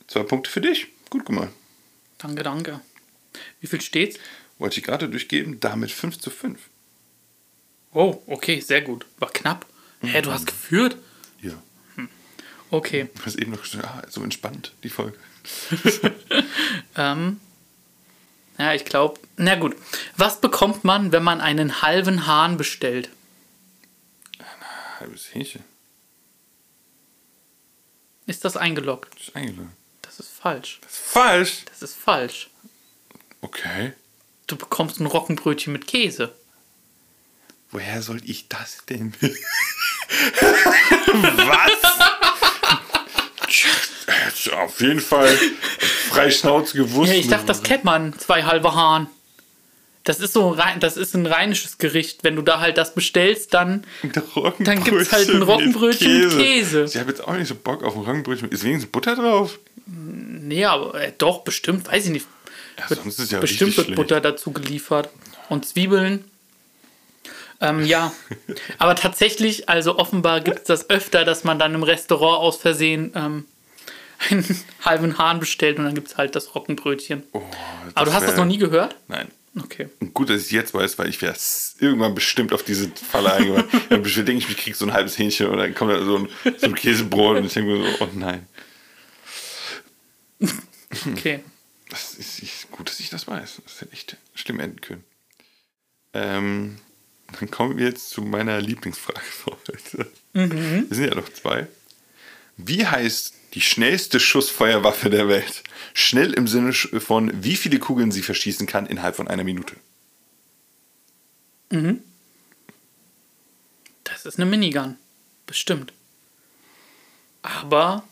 [0.07, 0.87] Zwei Punkte für dich.
[1.11, 1.49] Gut gemacht.
[2.19, 2.81] Danke, danke.
[3.61, 4.19] Wie viel steht's?
[4.61, 6.61] Wollte ich gerade durchgeben, damit 5 zu 5.
[7.93, 9.07] Oh, okay, sehr gut.
[9.19, 9.65] War knapp.
[10.03, 10.97] Hä, du hast geführt?
[11.41, 11.55] Ja.
[12.71, 13.09] Okay.
[13.17, 15.19] Du hast eben noch gesagt, ah, so entspannt, die Folge.
[16.97, 17.41] Ähm,
[18.59, 19.19] ja, ich glaube.
[19.37, 19.75] Na gut.
[20.17, 23.09] Was bekommt man, wenn man einen halben Hahn bestellt?
[24.99, 25.65] Halbes Hähnchen.
[28.27, 29.15] Ist das eingeloggt?
[29.15, 29.73] Das ist eingeladen.
[30.03, 30.81] Das ist falsch.
[30.83, 31.65] Das ist falsch.
[31.65, 32.51] Das ist falsch.
[33.41, 33.95] Okay.
[34.51, 36.33] Du bekommst ein Roggenbrötchen mit Käse.
[37.71, 39.15] Woher soll ich das denn?
[41.13, 41.71] Was?
[44.53, 45.29] Auf jeden Fall
[46.09, 47.13] frei Schnauze gewusst.
[47.13, 48.19] Ja, ich dachte, das kennt man.
[48.19, 49.07] Zwei halbe Hahn.
[50.03, 52.25] Das ist so rein, das ist ein rheinisches Gericht.
[52.25, 53.85] Wenn du da halt das bestellst, dann
[54.59, 56.87] Dann gibt's halt ein Roggenbrötchen mit Käse.
[56.89, 58.51] Ich habe jetzt auch nicht so Bock auf ein Roggenbrötchen.
[58.51, 59.61] Ist wenigstens Butter drauf?
[59.87, 62.27] Nee, aber äh, doch, bestimmt, weiß ich nicht.
[62.89, 63.97] Ja, sonst ist ja bestimmt wird schlecht.
[63.97, 65.11] Butter dazu geliefert.
[65.49, 66.25] Und Zwiebeln.
[67.61, 68.13] Ähm, ja,
[68.79, 73.13] aber tatsächlich, also offenbar gibt es das öfter, dass man dann im Restaurant aus Versehen
[73.15, 73.45] ähm,
[74.31, 77.23] einen halben Hahn bestellt und dann gibt es halt das Roggenbrötchen.
[77.33, 77.43] Oh,
[77.95, 78.97] aber du hast das noch nie gehört?
[79.09, 79.29] Nein.
[79.59, 79.89] Okay.
[79.99, 81.35] Und gut, dass ich jetzt weiß, weil ich wäre
[81.81, 83.67] irgendwann bestimmt auf diese Falle eingeweiht.
[83.89, 86.29] dann denke ich, ich krieg so ein halbes Hähnchen und dann kommt da so ein,
[86.57, 88.47] so ein Käsebrot und ich denke mir so, oh nein.
[91.13, 91.41] Okay.
[91.91, 93.61] Das ist, gut, dass ich das weiß.
[93.65, 95.05] Das hätte echt schlimm enden können.
[96.15, 96.79] Ähm,
[97.39, 100.11] dann kommen wir jetzt zu meiner Lieblingsfrage für heute.
[100.33, 101.67] Wir sind ja noch zwei.
[102.57, 105.65] Wie heißt die schnellste Schussfeuerwaffe der Welt?
[105.95, 109.77] Schnell im Sinne von, wie viele Kugeln sie verschießen kann innerhalb von einer Minute.
[114.05, 114.97] Das ist eine Minigun.
[115.47, 115.93] Bestimmt.
[117.43, 118.05] Aber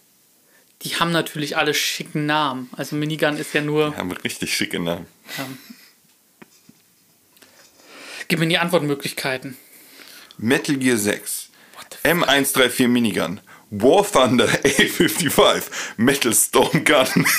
[0.82, 2.70] die haben natürlich alle schicken Namen.
[2.76, 3.96] Also Minigun ist ja nur.
[3.96, 5.06] Haben richtig schicke Namen.
[8.28, 9.56] Gib mir die Antwortmöglichkeiten.
[10.36, 11.48] Metal Gear 6,
[12.04, 15.62] M134 Minigun, War Thunder A55,
[15.96, 17.26] Metal Storm Gun.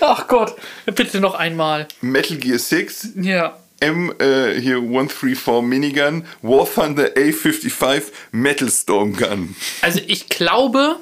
[0.00, 0.54] Ach Gott,
[0.86, 1.88] bitte noch einmal.
[2.00, 3.58] Metal Gear 6, Ja.
[3.82, 9.56] M äh, hier 134 Minigun, War Thunder A55 Metal Storm Gun.
[9.80, 10.96] Also ich glaube,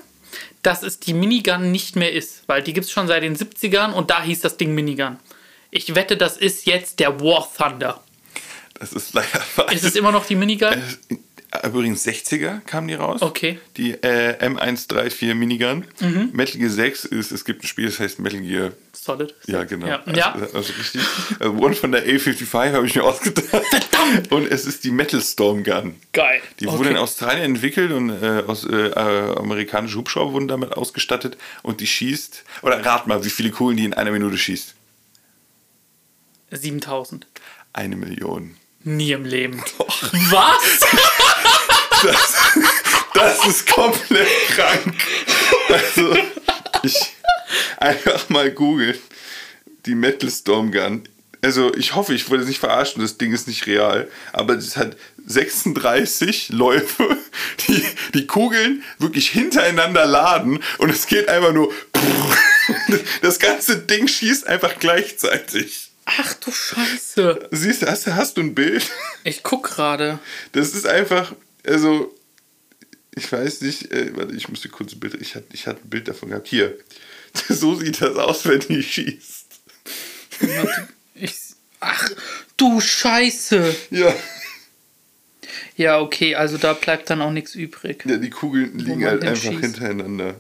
[0.63, 3.93] dass es die Minigun nicht mehr ist, weil die gibt es schon seit den 70ern
[3.93, 5.19] und da hieß das Ding Minigun.
[5.71, 8.03] Ich wette, das ist jetzt der War Thunder.
[8.75, 9.75] Das ist leider falsch.
[9.75, 10.83] Ist es immer noch die Minigun?
[11.53, 13.23] Äh, Übrigens 60er kamen die raus.
[13.23, 13.59] Okay.
[13.77, 15.85] Die äh, M134 Minigun.
[16.33, 18.73] Metal Gear 6 ist, es gibt ein Spiel, das heißt Metal Gear.
[18.93, 19.35] Solid.
[19.47, 19.87] Ja, genau.
[19.87, 20.03] Ja.
[20.05, 20.33] Also, ja.
[20.55, 21.01] also richtig.
[21.41, 23.49] Äh, One von der A55 habe ich mir ausgedacht.
[23.49, 24.31] Verdammt!
[24.31, 25.97] Und es ist die Metal Storm Gun.
[26.13, 26.41] Geil.
[26.61, 26.79] Die Okay.
[26.79, 31.81] wurde in Australien entwickelt und äh, aus, äh, äh, amerikanische Hubschrauber wurden damit ausgestattet und
[31.81, 32.45] die schießt.
[32.63, 34.75] Oder rat mal, wie viele Kugeln die in einer Minute schießt.
[36.53, 37.27] 7000.
[37.73, 38.57] Eine Million.
[38.83, 39.63] Nie im Leben.
[39.79, 40.81] Was?
[43.15, 44.95] Das ist komplett krank.
[45.69, 46.17] Also,
[46.83, 47.13] ich
[47.79, 48.99] einfach mal googeln.
[49.87, 51.09] Die Metal Storm Gun.
[51.43, 54.09] Also, ich hoffe, ich wurde nicht verarscht und das Ding ist nicht real.
[54.33, 57.17] Aber es hat 36 Läufe,
[57.69, 57.85] die
[58.15, 61.73] die Kugeln wirklich hintereinander laden und es geht einfach nur.
[63.23, 65.91] Das ganze Ding schießt einfach gleichzeitig.
[66.05, 67.49] Ach du Scheiße.
[67.51, 68.89] Siehst du, hast, du- hast du ein Bild?
[69.25, 70.19] Ich guck gerade.
[70.53, 71.33] Das ist einfach,
[71.67, 72.15] also,
[73.15, 75.91] ich weiß nicht, äh, warte, ich musste kurz ein Bild, ich hatte, ich hatte ein
[75.91, 76.49] Bild davon gehabt.
[76.49, 76.77] Hier,
[77.49, 79.47] so sieht das aus, wenn die schießt.
[81.15, 81.35] Ich,
[81.81, 82.11] ach
[82.57, 83.75] du Scheiße.
[83.91, 84.15] Ja,
[85.77, 88.05] Ja, okay, also da bleibt dann auch nichts übrig.
[88.07, 89.65] ja die Kugeln liegen halt einfach hinschießt.
[89.79, 90.35] hintereinander.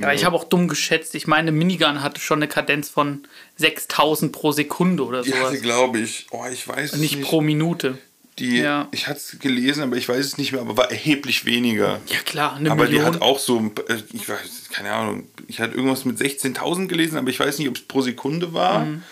[0.00, 1.14] Ja, ich habe auch dumm geschätzt.
[1.14, 5.48] Ich meine, Minigun hatte schon eine Kadenz von 6000 pro Sekunde oder sowas.
[5.48, 7.28] hatte, glaube ich, oh, ich weiß nicht nicht.
[7.28, 7.98] pro Minute.
[8.38, 8.88] Die, ja.
[8.92, 12.00] Ich hatte es gelesen, aber ich weiß es nicht mehr, aber war erheblich weniger.
[12.06, 13.02] Ja, klar, eine aber Million.
[13.02, 17.16] die hat auch so, äh, ich weiß, keine Ahnung, ich hatte irgendwas mit 16.000 gelesen,
[17.16, 18.84] aber ich weiß nicht, ob es pro Sekunde war.
[18.84, 19.02] Mhm.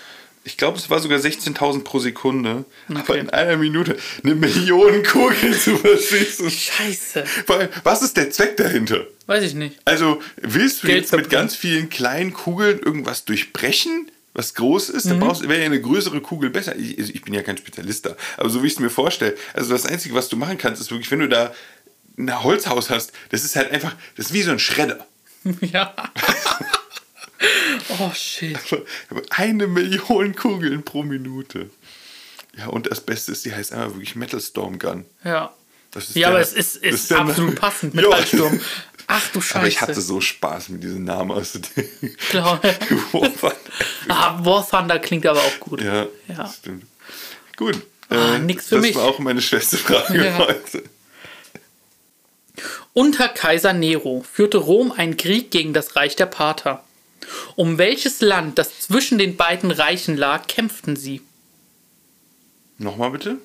[0.46, 2.66] Ich glaube, es war sogar 16.000 pro Sekunde.
[2.94, 6.50] Aber in einer Minute eine Million Kugeln zu verschießen.
[6.50, 7.24] Scheiße.
[7.48, 9.06] Allem, Was ist der Zweck dahinter?
[9.26, 9.78] Weiß ich nicht.
[9.86, 14.10] Also, willst du Geld jetzt mit ganz vielen kleinen Kugeln irgendwas durchbrechen?
[14.34, 15.10] Was groß ist, Mhm.
[15.10, 16.74] dann brauchst wäre ja eine größere Kugel besser.
[16.76, 19.36] Ich, also ich bin ja kein Spezialist da, aber so wie ich es mir vorstelle,
[19.54, 21.54] also das Einzige, was du machen kannst, ist wirklich, wenn du da
[22.18, 25.06] ein Holzhaus hast, das ist halt einfach, das ist wie so ein Schredder.
[25.60, 25.94] Ja.
[27.98, 28.58] oh, shit.
[29.30, 31.70] Eine Million Kugeln pro Minute.
[32.56, 35.04] Ja, und das Beste ist, die heißt einfach wirklich Metal Storm Gun.
[35.24, 35.52] Ja.
[35.90, 37.94] Das ist Ja, aber es ist, ist der absolut passend.
[37.94, 38.60] Metallsturm.
[39.06, 39.58] Ach du Scheiße.
[39.58, 42.16] Aber ich hatte so Spaß mit diesem Namen auszudrücken.
[42.30, 42.60] Klar.
[44.08, 45.82] ah, War Thunder klingt aber auch gut.
[45.82, 46.48] Ja, Ja.
[46.48, 46.84] stimmt.
[47.56, 47.76] Gut.
[48.08, 48.94] Ah, äh, nix für das mich.
[48.96, 50.38] war auch meine schweste Frage Ja.
[50.38, 50.82] heute.
[52.92, 56.84] Unter Kaiser Nero führte Rom einen Krieg gegen das Reich der Parther.
[57.56, 61.22] Um welches Land, das zwischen den beiden Reichen lag, kämpften sie?
[62.78, 63.38] Nochmal bitte?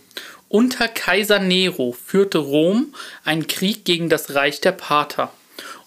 [0.50, 2.94] Unter Kaiser Nero führte Rom
[3.24, 5.32] einen Krieg gegen das Reich der Parther.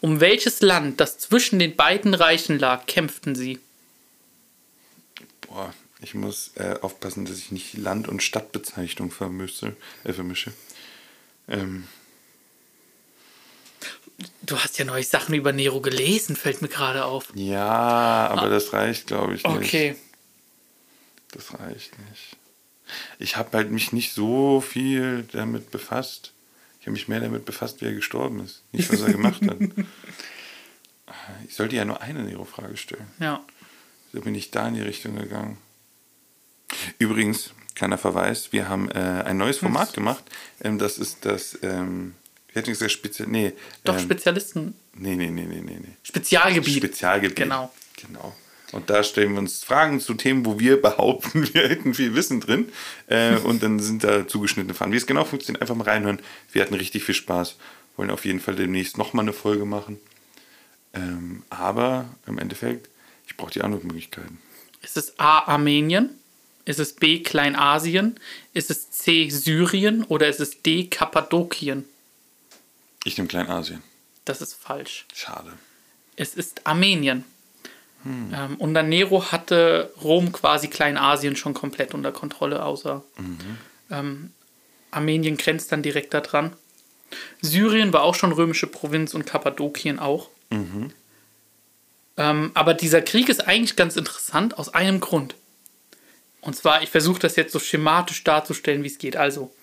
[0.00, 3.58] Um welches Land, das zwischen den beiden Reichen lag, kämpften sie?
[5.42, 9.76] Boah, ich muss äh, aufpassen, dass ich nicht Land- und Stadtbezeichnung vermische.
[10.04, 10.52] Äh, vermische.
[11.48, 11.87] Ähm,
[14.42, 17.28] Du hast ja neulich Sachen über Nero gelesen, fällt mir gerade auf.
[17.35, 19.56] ja, aber das reicht, glaube ich, nicht.
[19.56, 19.96] Okay.
[21.32, 22.37] Das reicht nicht.
[23.18, 26.32] Ich habe halt mich nicht so viel damit befasst.
[26.83, 28.64] Ich habe mich mehr damit befasst, wie er gestorben ist.
[28.73, 29.57] Nicht, was er gemacht hat.
[31.47, 33.07] Ich sollte ja nur eine Nero-Frage stellen.
[33.21, 33.45] Ja.
[34.12, 35.59] So bin ich da in die Richtung gegangen.
[36.99, 40.25] Übrigens, kleiner Verweis, wir haben äh, ein neues Format gemacht.
[40.62, 42.14] Ähm, das ist das, ähm,
[42.49, 43.53] wie hätte ich gesagt, speziell, nee.
[43.85, 44.75] Doch, ähm, Spezialisten.
[44.95, 45.97] nee, nee, nee, nee, nee.
[46.03, 46.79] Spezialgebiet.
[46.79, 47.37] Spezialgebiet.
[47.37, 47.71] Genau.
[48.07, 48.35] Genau.
[48.72, 52.40] Und da stellen wir uns Fragen zu Themen, wo wir behaupten, wir hätten viel Wissen
[52.40, 52.72] drin.
[53.06, 54.92] Äh, und dann sind da zugeschnittene Fragen.
[54.92, 56.18] Wie es genau funktioniert, einfach mal reinhören.
[56.52, 57.56] Wir hatten richtig viel Spaß.
[57.96, 60.00] Wollen auf jeden Fall demnächst nochmal eine Folge machen.
[60.94, 62.88] Ähm, aber im Endeffekt,
[63.26, 64.38] ich brauche die Antwortmöglichkeiten.
[64.80, 65.40] Ist es A.
[65.40, 66.11] Armenien?
[66.64, 67.20] Ist es B.
[67.20, 68.18] Kleinasien?
[68.54, 69.28] Ist es C.
[69.28, 70.04] Syrien?
[70.04, 70.87] Oder ist es D.
[70.87, 71.85] Kappadokien?
[73.04, 73.82] Ich nehme Kleinasien.
[74.24, 75.06] Das ist falsch.
[75.12, 75.52] Schade.
[76.16, 77.24] Es ist Armenien.
[78.05, 83.03] Ähm, unter Nero hatte Rom quasi Kleinasien schon komplett unter Kontrolle, außer
[83.91, 84.31] ähm,
[84.91, 86.53] Armenien grenzt dann direkt daran.
[87.41, 90.29] Syrien war auch schon römische Provinz und Kappadokien auch.
[92.17, 95.35] Ähm, aber dieser Krieg ist eigentlich ganz interessant aus einem Grund.
[96.41, 99.17] Und zwar, ich versuche das jetzt so schematisch darzustellen, wie es geht.
[99.17, 99.55] Also,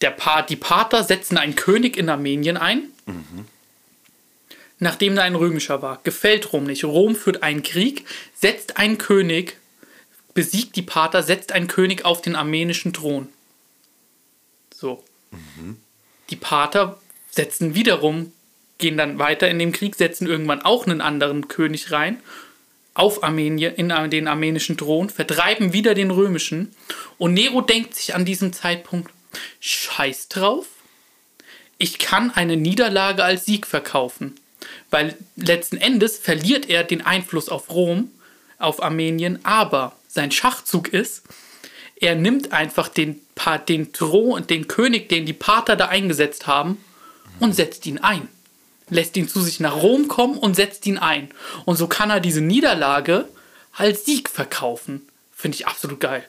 [0.00, 2.84] der pa die Parther setzen einen König in Armenien ein,
[4.78, 6.00] nachdem da ein römischer war.
[6.02, 6.84] Gefällt Rom nicht.
[6.84, 9.56] Rom führt einen Krieg, setzt einen König,
[10.34, 13.28] besiegt die Pater, setzt einen König auf den armenischen Thron.
[14.74, 15.04] So.
[16.30, 18.32] Die Pater setzen wiederum,
[18.78, 22.20] gehen dann weiter in dem Krieg, setzen irgendwann auch einen anderen König rein
[22.94, 26.74] auf Armenien, in den armenischen Thron, vertreiben wieder den römischen.
[27.18, 29.12] Und Nero denkt sich an diesem Zeitpunkt,
[29.60, 30.66] scheiß drauf,
[31.76, 34.36] ich kann eine Niederlage als Sieg verkaufen.
[34.90, 38.10] Weil letzten Endes verliert er den Einfluss auf Rom,
[38.58, 41.22] auf Armenien, aber sein Schachzug ist,
[41.96, 43.20] er nimmt einfach den,
[43.68, 46.78] den Thron, den König, den die Pater da eingesetzt haben,
[47.40, 48.28] und setzt ihn ein.
[48.90, 51.30] Lässt ihn zu sich nach Rom kommen und setzt ihn ein.
[51.64, 53.26] Und so kann er diese Niederlage
[53.72, 55.02] als Sieg verkaufen.
[55.32, 56.24] Finde ich absolut geil.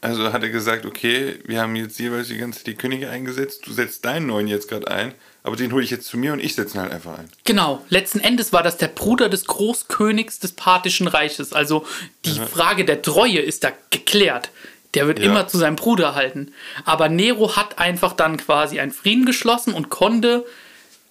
[0.00, 3.72] Also hat er gesagt, okay, wir haben jetzt jeweils die ganze die Könige eingesetzt, du
[3.72, 5.14] setzt deinen neuen jetzt gerade ein,
[5.44, 7.28] aber den hole ich jetzt zu mir und ich setze ihn halt einfach ein.
[7.44, 11.52] Genau, letzten Endes war das der Bruder des Großkönigs des Parthischen Reiches.
[11.52, 11.86] Also
[12.24, 14.50] die Frage der Treue ist da geklärt.
[14.94, 15.26] Der wird Ja.
[15.26, 16.52] immer zu seinem Bruder halten.
[16.84, 20.44] Aber Nero hat einfach dann quasi einen Frieden geschlossen und konnte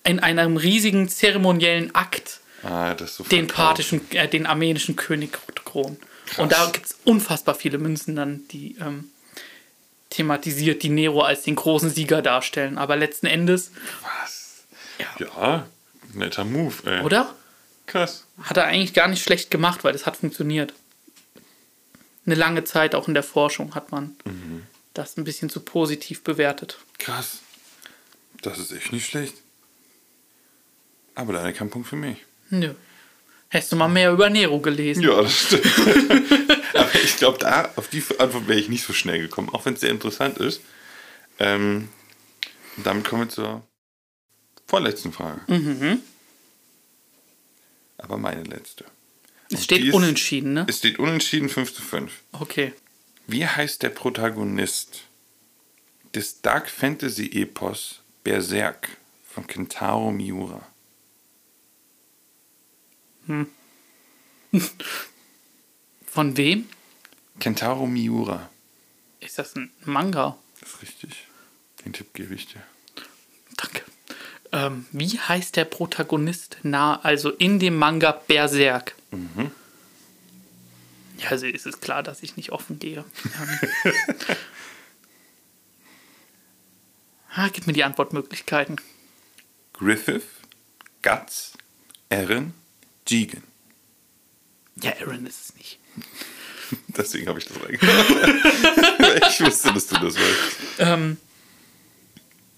[0.03, 5.97] in einem riesigen zeremoniellen Akt Ah, so den parthischen, äh, den armenischen König kronen.
[6.37, 9.09] Und da gibt es unfassbar viele Münzen dann, die ähm,
[10.13, 12.77] thematisiert, die Nero als den großen Sieger darstellen.
[12.77, 13.71] Aber letzten Endes,
[14.01, 14.63] Was?
[15.19, 15.67] Ja,
[16.13, 17.01] netter Move, ey.
[17.01, 17.33] oder?
[17.85, 18.25] Krass.
[18.41, 20.73] Hat er eigentlich gar nicht schlecht gemacht, weil das hat funktioniert.
[22.25, 24.15] Eine lange Zeit, auch in der Forschung, hat man
[24.93, 26.77] das ein bisschen zu positiv bewertet.
[26.99, 27.39] Krass.
[28.41, 29.33] Das ist echt nicht schlecht.
[31.15, 32.17] Aber leider kein Punkt für mich.
[32.49, 32.73] Nö.
[33.49, 35.03] Hättest du mal mehr über Nero gelesen?
[35.03, 35.63] Ja, das stimmt.
[36.73, 39.75] Aber ich glaube, da auf die Antwort wäre ich nicht so schnell gekommen, auch wenn
[39.75, 40.61] es sehr interessant ist.
[41.39, 41.89] Ähm,
[42.77, 43.63] und damit kommen wir zur
[44.67, 45.41] vorletzten Frage.
[45.47, 46.01] Mhm.
[47.97, 48.85] Aber meine letzte.
[49.49, 50.65] Es die steht unentschieden, ne?
[50.67, 52.11] Es steht unentschieden 5 zu 5.
[52.31, 52.73] Okay.
[53.27, 55.03] Wie heißt der Protagonist
[56.13, 58.89] des Dark Fantasy Epos Berserk
[59.27, 60.67] von Kentaro Miura?
[66.13, 66.69] Von wem?
[67.39, 68.51] Kentaro Miura.
[69.19, 70.37] Ist das ein Manga?
[70.59, 71.27] Das ist richtig.
[71.83, 72.61] Den Tipp gebe ich dir.
[73.57, 73.81] Danke.
[74.51, 78.93] Ähm, wie heißt der Protagonist nah, also in dem Manga Berserk?
[81.17, 83.03] Ja, also ist es klar, dass ich nicht offen gehe.
[87.35, 88.79] Ah, gib mir die Antwortmöglichkeiten.
[89.73, 90.27] Griffith,
[91.01, 91.53] Guts,
[92.07, 92.53] Eren,
[93.07, 93.41] Jigen.
[94.75, 95.79] Ja, Aaron ist es nicht.
[96.87, 98.41] Deswegen habe ich das reingenommen.
[99.29, 101.17] ich wusste, dass du das weißt.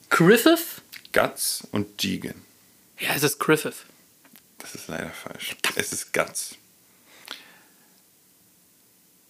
[0.10, 0.82] Griffith?
[1.12, 2.46] Guts und Jigen.
[3.00, 3.86] Ja, es ist Griffith.
[4.60, 5.56] Das ist leider falsch.
[5.76, 6.56] Es ist Guts.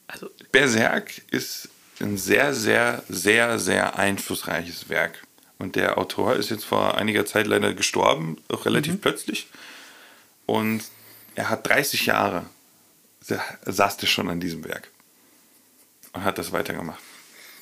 [0.07, 5.23] Also, Berserk ist ein sehr, sehr, sehr, sehr einflussreiches Werk.
[5.57, 9.47] Und der Autor ist jetzt vor einiger Zeit leider gestorben, auch relativ plötzlich.
[10.45, 10.83] Und
[11.35, 12.45] er hat 30 Jahre
[13.65, 14.89] saß der schon an diesem Werk
[16.13, 17.01] und hat das weitergemacht.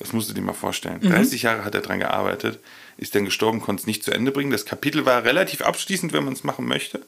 [0.00, 1.00] Das musst du dir mal vorstellen.
[1.00, 2.58] 30 Jahre hat er dran gearbeitet,
[2.96, 4.50] ist dann gestorben, konnte es nicht zu Ende bringen.
[4.50, 7.06] Das Kapitel war relativ abschließend, wenn man es machen möchte.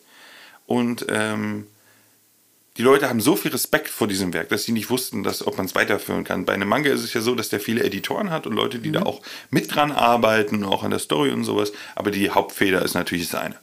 [0.66, 1.66] Und ähm,
[2.76, 5.56] die Leute haben so viel Respekt vor diesem Werk, dass sie nicht wussten, dass, ob
[5.56, 6.44] man es weiterführen kann.
[6.44, 8.92] Bei einem Manga ist es ja so, dass der viele Editoren hat und Leute, die
[8.92, 11.72] da auch mit dran arbeiten, auch an der Story und sowas.
[11.94, 13.56] Aber die Hauptfeder ist natürlich seine.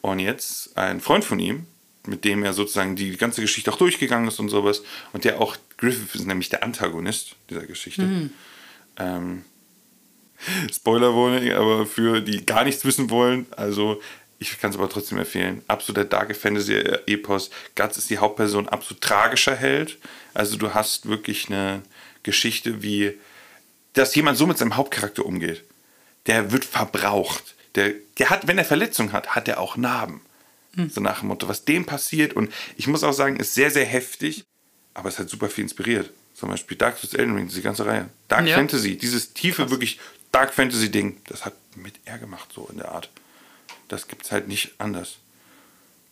[0.00, 1.66] Und jetzt ein Freund von ihm,
[2.06, 4.82] mit dem er sozusagen die ganze Geschichte auch durchgegangen ist und sowas.
[5.12, 8.02] Und der auch, Griffith ist nämlich der Antagonist dieser Geschichte.
[8.96, 9.44] Ähm,
[10.72, 14.00] Spoiler Warning, aber für die gar nichts wissen wollen, also
[14.40, 15.62] ich kann es aber trotzdem empfehlen.
[15.68, 16.74] Absoluter Dark Fantasy
[17.06, 17.50] Epos.
[17.76, 19.98] Guts ist die Hauptperson, absolut tragischer Held.
[20.34, 21.82] Also du hast wirklich eine
[22.24, 23.14] Geschichte, wie
[23.92, 25.62] dass jemand so mit seinem Hauptcharakter umgeht.
[26.26, 27.54] Der wird verbraucht.
[27.74, 30.22] Der, der hat, wenn er Verletzungen hat, hat er auch Narben.
[30.88, 32.32] So nach dem Motto, was dem passiert.
[32.34, 34.44] Und ich muss auch sagen, ist sehr, sehr heftig,
[34.94, 36.10] aber es hat super viel inspiriert.
[36.34, 38.08] Zum Beispiel Dark Souls Elden Ring, diese ganze Reihe.
[38.28, 38.56] Dark Ja.
[38.56, 40.00] Fantasy, dieses tiefe, wirklich
[40.32, 43.10] Dark Fantasy Ding, das hat mit er gemacht, so in der Art.
[43.88, 45.18] Das gibt es halt nicht anders.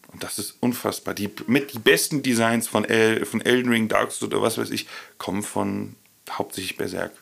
[0.09, 1.15] Und das ist unfassbar.
[1.15, 4.71] Die, mit die besten Designs von, El, von Elden Ring, Dark Souls oder was weiß
[4.71, 4.87] ich,
[5.17, 5.97] kommen von
[6.29, 7.13] hauptsächlich Berserk.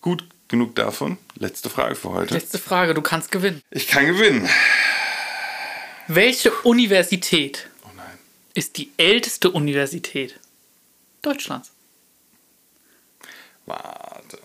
[0.00, 1.18] Gut, genug davon.
[1.36, 2.34] Letzte Frage für heute.
[2.34, 3.62] letzte Frage, du kannst gewinnen.
[3.70, 4.48] Ich kann gewinnen.
[6.08, 7.88] Welche Universität Oh
[8.54, 10.38] ist die älteste Universität
[11.22, 11.72] Deutschlands?
[13.66, 14.38] Warte.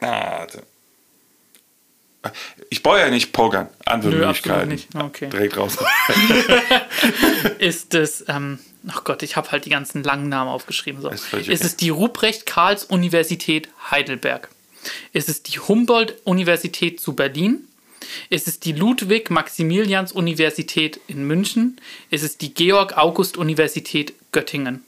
[0.00, 0.62] Warte.
[2.70, 3.68] Ich brauche ja nicht pokern.
[3.84, 4.72] Andere Nö, Möglichkeiten.
[4.72, 4.94] absolut nicht.
[4.96, 5.28] Okay.
[5.30, 5.76] Direkt raus.
[7.58, 8.58] Ist es, ähm,
[8.88, 11.00] ach Gott, ich habe halt die ganzen langen Namen aufgeschrieben.
[11.00, 11.08] So.
[11.08, 11.66] Ist völlig Ist okay.
[11.68, 14.48] es die Ruprecht-Karls-Universität Heidelberg?
[15.12, 17.68] Ist es die Humboldt-Universität zu Berlin?
[18.30, 21.78] Ist es die Ludwig-Maximilians-Universität in München?
[22.10, 24.84] Ist es die Georg-August-Universität Göttingen?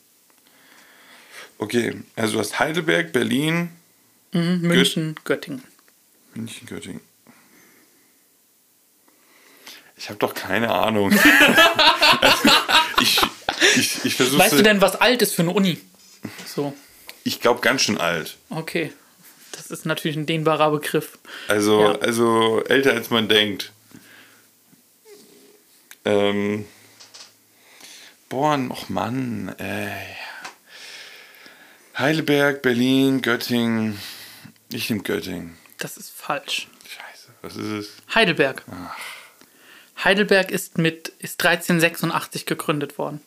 [1.58, 3.68] Okay, also du hast Heidelberg, Berlin,
[4.32, 5.62] München, Göttingen.
[6.34, 7.00] München, Göttingen.
[9.96, 11.12] Ich habe doch keine Ahnung.
[13.00, 13.20] ich
[13.76, 15.78] ich, ich versuche Weißt du denn, was alt ist für eine Uni?
[16.46, 16.74] So,
[17.24, 18.36] Ich glaube ganz schön alt.
[18.50, 18.92] okay.
[19.58, 21.18] Das ist natürlich ein dehnbarer Begriff.
[21.48, 21.92] Also, Ja.
[21.98, 23.72] also älter als man denkt.
[26.04, 26.64] Ähm.
[28.28, 29.90] Boah, och Mann, ey.
[31.96, 33.98] Heidelberg, Berlin, Göttingen.
[34.70, 35.56] Ich nehme Göttingen.
[35.78, 36.68] Das ist falsch.
[36.86, 37.92] Scheiße, was ist es?
[38.14, 38.64] Heidelberg.
[40.04, 43.20] Heidelberg ist mit ist 1386 gegründet worden.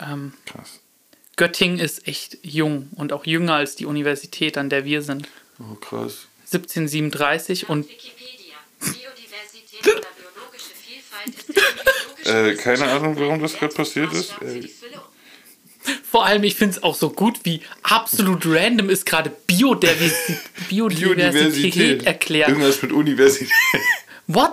[0.00, 0.80] Ähm, Krass.
[1.38, 5.26] Göttingen ist echt jung und auch jünger als die Universität, an der wir sind.
[5.58, 6.26] Oh, krass.
[6.52, 8.56] 1737 und Wikipedia.
[8.80, 11.34] Biodiversität oder biologische Vielfalt
[12.18, 14.32] ist Äh, keine Ahnung, warum das gerade passiert ist.
[14.42, 14.68] Äh,
[16.10, 20.36] vor allem, ich finde es auch so gut, wie absolut random ist gerade Biodiversi
[20.68, 22.48] Biodiversität erklärt.
[22.48, 23.50] Irgendwas mit Universität.
[24.26, 24.52] What?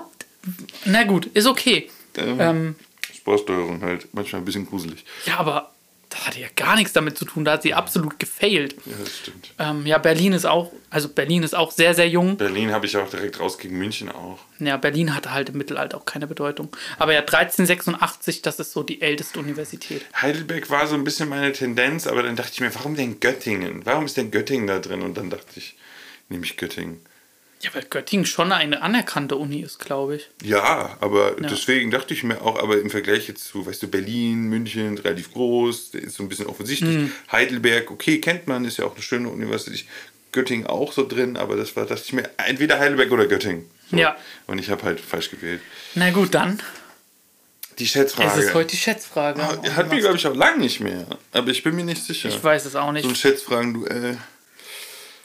[0.85, 1.89] Na gut, ist okay.
[2.15, 2.75] Ähm, Ähm,
[3.15, 4.07] Sportsteuerung halt.
[4.13, 5.03] Manchmal ein bisschen gruselig.
[5.25, 5.74] ja, aber
[6.25, 7.45] hatte ja gar nichts damit zu tun.
[7.45, 8.75] Da hat sie absolut gefailt.
[8.85, 9.53] Ja, das stimmt.
[9.59, 12.37] Ähm, ja, Berlin ist auch, also Berlin ist auch sehr, sehr jung.
[12.37, 14.39] Berlin habe ich auch direkt raus gegen München auch.
[14.59, 16.69] Ja, Berlin hatte halt im Mittelalter auch keine Bedeutung.
[16.97, 20.05] Aber ja, 1386, das ist so die älteste Universität.
[20.21, 23.85] Heidelberg war so ein bisschen meine Tendenz, aber dann dachte ich mir, warum denn Göttingen?
[23.85, 25.01] Warum ist denn Göttingen da drin?
[25.01, 25.75] Und dann dachte ich,
[26.29, 27.01] nehme ich Göttingen.
[27.65, 30.29] Ja, weil Göttingen schon eine anerkannte Uni ist, glaube ich.
[30.43, 34.43] Ja, aber deswegen dachte ich mir auch, aber im Vergleich jetzt zu, weißt du, Berlin,
[34.43, 36.95] München, relativ groß, der ist so ein bisschen offensichtlich.
[36.95, 37.11] Mhm.
[37.31, 39.85] Heidelberg, okay, kennt man, ist ja auch eine schöne Universität.
[40.31, 43.69] Göttingen auch so drin, aber das war, dachte ich mir, entweder Heidelberg oder Göttingen.
[43.89, 43.97] So.
[43.97, 44.15] Ja.
[44.47, 45.61] Und ich habe halt falsch gewählt.
[45.95, 46.61] Na gut, dann
[47.79, 48.39] Die Schätzfrage.
[48.41, 49.41] ist es heute die Schätzfrage.
[49.41, 51.05] Ah, Hatten wir, glaube ich, auch lange nicht mehr.
[51.31, 52.29] Aber ich bin mir nicht sicher.
[52.29, 53.03] Ich weiß es auch nicht.
[53.03, 54.17] So ein Schätzfragen-Duell.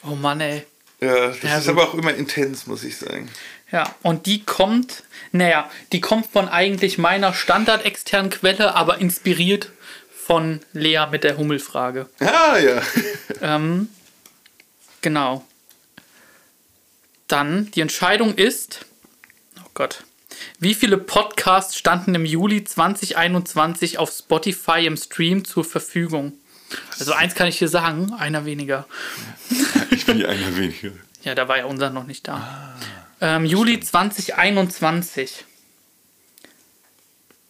[0.03, 0.63] Oh Mann, ey.
[1.03, 1.71] Ja, das Ja, ist gut.
[1.73, 3.29] aber auch immer intens, muss ich sagen.
[3.71, 9.69] Ja, und die kommt, naja, die kommt von eigentlich meiner standardexternen Quelle, aber inspiriert
[10.25, 12.09] von Lea mit der Hummelfrage.
[12.19, 12.81] Ah, ja.
[13.41, 13.89] Ähm,
[15.01, 15.45] genau.
[17.27, 18.85] Dann, die Entscheidung ist,
[19.59, 20.03] oh Gott,
[20.59, 26.33] wie viele Podcasts standen im Juli 2021 auf Spotify im Stream zur Verfügung?
[26.99, 28.87] Also eins kann ich dir sagen, einer weniger.
[29.91, 30.91] Ich bin einer weniger.
[31.23, 32.75] Ja, da war ja unser noch nicht da.
[33.19, 35.45] ähm, Juli 2021.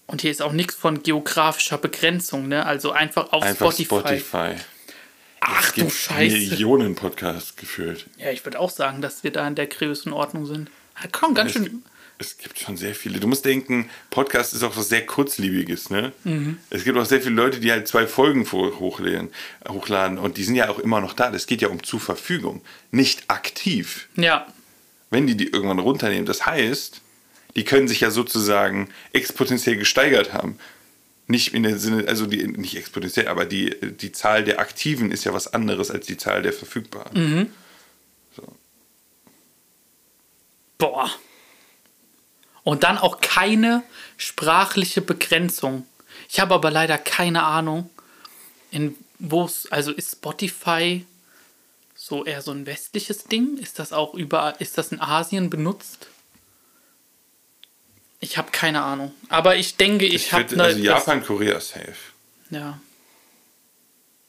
[0.07, 2.65] Und hier ist auch nichts von geografischer Begrenzung, ne?
[2.65, 4.19] Also einfach auf Einfach Spotify.
[4.19, 4.55] Spotify.
[5.39, 6.35] Ach du Scheiße.
[6.35, 8.07] Millionen Podcasts gefühlt.
[8.17, 10.69] Ja, ich würde auch sagen, dass wir da in der Größenordnung sind.
[11.01, 11.83] Ja, komm, ganz schön.
[12.21, 13.19] Es gibt schon sehr viele.
[13.19, 16.13] Du musst denken, Podcast ist auch was sehr kurzlebiges, ne?
[16.23, 16.59] Mhm.
[16.69, 19.29] Es gibt auch sehr viele Leute, die halt zwei Folgen hochladen,
[19.67, 21.31] hochladen und die sind ja auch immer noch da.
[21.31, 22.61] Das geht ja um zur Verfügung,
[22.91, 24.07] nicht aktiv.
[24.15, 24.47] Ja,
[25.09, 26.25] wenn die die irgendwann runternehmen.
[26.25, 27.01] Das heißt,
[27.55, 30.57] die können sich ja sozusagen exponentiell gesteigert haben.
[31.27, 35.23] Nicht in der Sinne, also die, nicht exponentiell, aber die, die Zahl der Aktiven ist
[35.25, 37.11] ja was anderes als die Zahl der Verfügbaren.
[40.77, 41.09] boah.
[42.63, 43.83] Und dann auch keine
[44.17, 45.87] sprachliche Begrenzung.
[46.29, 47.89] Ich habe aber leider keine Ahnung,
[48.69, 51.05] in wo es, also ist Spotify
[51.95, 53.57] so eher so ein westliches Ding?
[53.57, 56.07] Ist das auch überall, ist das in Asien benutzt?
[58.19, 59.13] Ich habe keine Ahnung.
[59.29, 61.95] Aber ich denke, ich, Ich habe würde, also Japan, Korea safe.
[62.49, 62.79] Ja,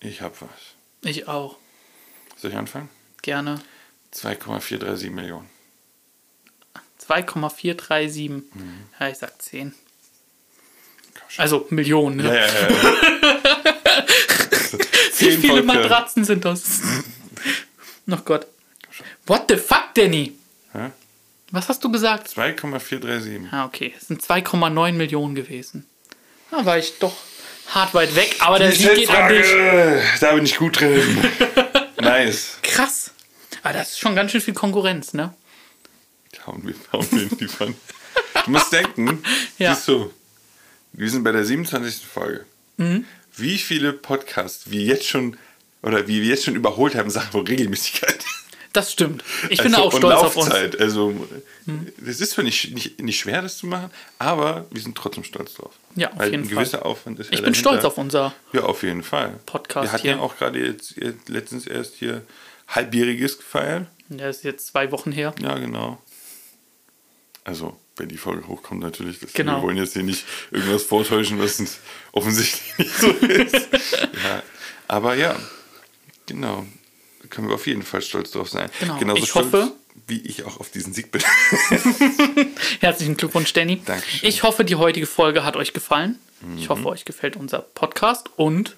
[0.00, 1.10] Ich habe was.
[1.10, 1.56] ich auch.
[2.36, 2.88] Soll ich anfangen?
[3.22, 3.60] Gerne.
[4.12, 5.48] 2,437 Millionen.
[7.06, 8.28] 2,437.
[8.28, 8.44] Mhm.
[8.98, 9.74] Ja, ich sag 10.
[11.38, 12.24] Also Millionen, ne?
[12.24, 12.68] Ja, ja, ja.
[15.18, 15.62] Wie viele.
[15.62, 16.80] Matratzen sind das?
[18.10, 18.46] Oh Gott.
[19.26, 20.32] What the fuck, Danny?
[20.72, 20.90] Hä?
[21.50, 22.28] Was hast du gesagt?
[22.28, 23.52] 2,437.
[23.52, 23.94] Ah, okay.
[23.96, 25.86] Es sind 2,9 Millionen gewesen.
[26.50, 27.14] Da war ich doch
[27.68, 29.46] hart weit weg, aber der Sieg geht an dich.
[30.20, 31.18] Da bin ich gut drin.
[32.00, 32.58] nice.
[32.62, 33.12] Krass.
[33.62, 35.34] Aber das ist schon ganz schön viel Konkurrenz, ne?
[36.46, 37.74] Hauen wir, hauen wir in die Pfanne.
[38.44, 39.22] Du musst denken,
[39.58, 39.74] Ja.
[39.74, 40.12] siehst du,
[40.92, 42.04] wir sind bei der 27.
[42.06, 42.44] Folge.
[42.78, 43.04] Mhm.
[43.36, 45.36] Wie viele Podcasts wir jetzt schon
[45.82, 48.24] oder wie wir jetzt schon überholt haben, Sachen von Regelmäßigkeit.
[48.72, 49.22] Das stimmt.
[49.50, 50.50] Ich bin Also, auch und stolz auf uns.
[50.50, 51.28] Also,
[51.98, 55.54] das ist zwar nicht, nicht, nicht schwer, das zu machen, aber wir sind trotzdem stolz
[55.54, 55.74] drauf.
[55.94, 56.54] Ja, auf Weil jeden ein Fall.
[56.56, 57.58] gewisser Aufwand ist ja Ich bin dahinter.
[57.70, 58.34] stolz auf unser.
[58.54, 59.38] Ja, auf jeden Fall.
[59.44, 60.12] Podcast Wir hatten hier.
[60.12, 62.22] ja auch gerade jetzt, jetzt letztens erst hier
[62.68, 63.86] Halbjähriges gefeiert.
[64.08, 65.34] Der ist jetzt zwei Wochen her.
[65.42, 66.00] Ja, genau.
[67.44, 69.18] Also, wenn die Folge hochkommt, natürlich.
[69.20, 69.56] Das, Genau.
[69.58, 71.78] Wir wollen jetzt hier nicht irgendwas vortäuschen, was uns
[72.12, 73.68] offensichtlich nicht so ist.
[74.24, 74.42] ja.
[74.88, 75.36] Aber ja,
[76.26, 76.64] genau.
[77.22, 78.70] Da können wir auf jeden Fall stolz drauf sein.
[78.80, 78.98] Genau.
[78.98, 79.72] Genauso Ich hoffe-
[80.06, 81.22] wie ich auch auf diesen Sieg bin.
[82.80, 83.80] Herzlichen Glückwunsch, Danny.
[83.84, 84.28] Dankeschön.
[84.28, 86.18] Ich hoffe, die heutige Folge hat euch gefallen.
[86.56, 86.68] Ich Mhm.
[86.70, 88.74] hoffe, euch gefällt unser Podcast und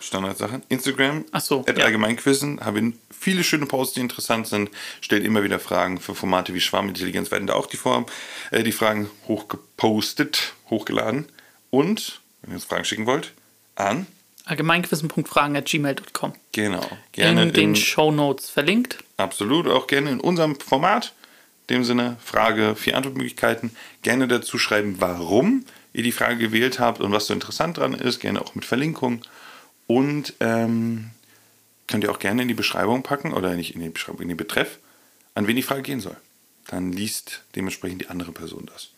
[0.00, 0.62] Standardsachen.
[0.68, 1.84] Instagram, Ach so, ja.
[1.84, 4.70] Allgemeinquizzen, haben viele schöne Posts, die interessant sind.
[5.00, 8.06] Stellt immer wieder Fragen für Formate wie Schwarmintelligenz, werden da auch die, Form,
[8.50, 11.26] äh, die Fragen hochgepostet, hochgeladen.
[11.70, 13.32] Und, wenn ihr uns Fragen schicken wollt,
[13.74, 14.06] an,
[14.46, 16.32] allgemeinquissen.fragen.gmail.com.
[16.52, 18.98] genau, gerne In den in, Shownotes verlinkt.
[19.16, 21.12] absolut, auch gerne in unserem Format.
[21.68, 23.72] In dem Sinne, Frage, vier Antwortmöglichkeiten.
[24.00, 28.20] Gerne dazu schreiben, warum ihr die Frage gewählt habt und was so interessant dran ist.
[28.20, 29.20] Gerne auch mit Verlinkung.
[29.88, 31.10] Und ähm,
[31.88, 34.36] könnt ihr auch gerne in die Beschreibung packen oder nicht in die Beschreibung, in den
[34.36, 34.78] Betreff,
[35.34, 36.16] an wen die Frage gehen soll.
[36.68, 38.90] Dann liest dementsprechend die andere Person das.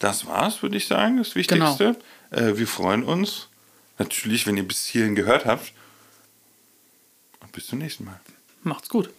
[0.00, 1.96] Das war's, würde ich sagen, das Wichtigste.
[2.30, 3.48] Äh, wir freuen uns
[3.98, 5.72] natürlich, wenn ihr bis hierhin gehört habt.
[7.40, 8.20] Und bis zum nächsten Mal.
[8.62, 9.10] Macht's gut.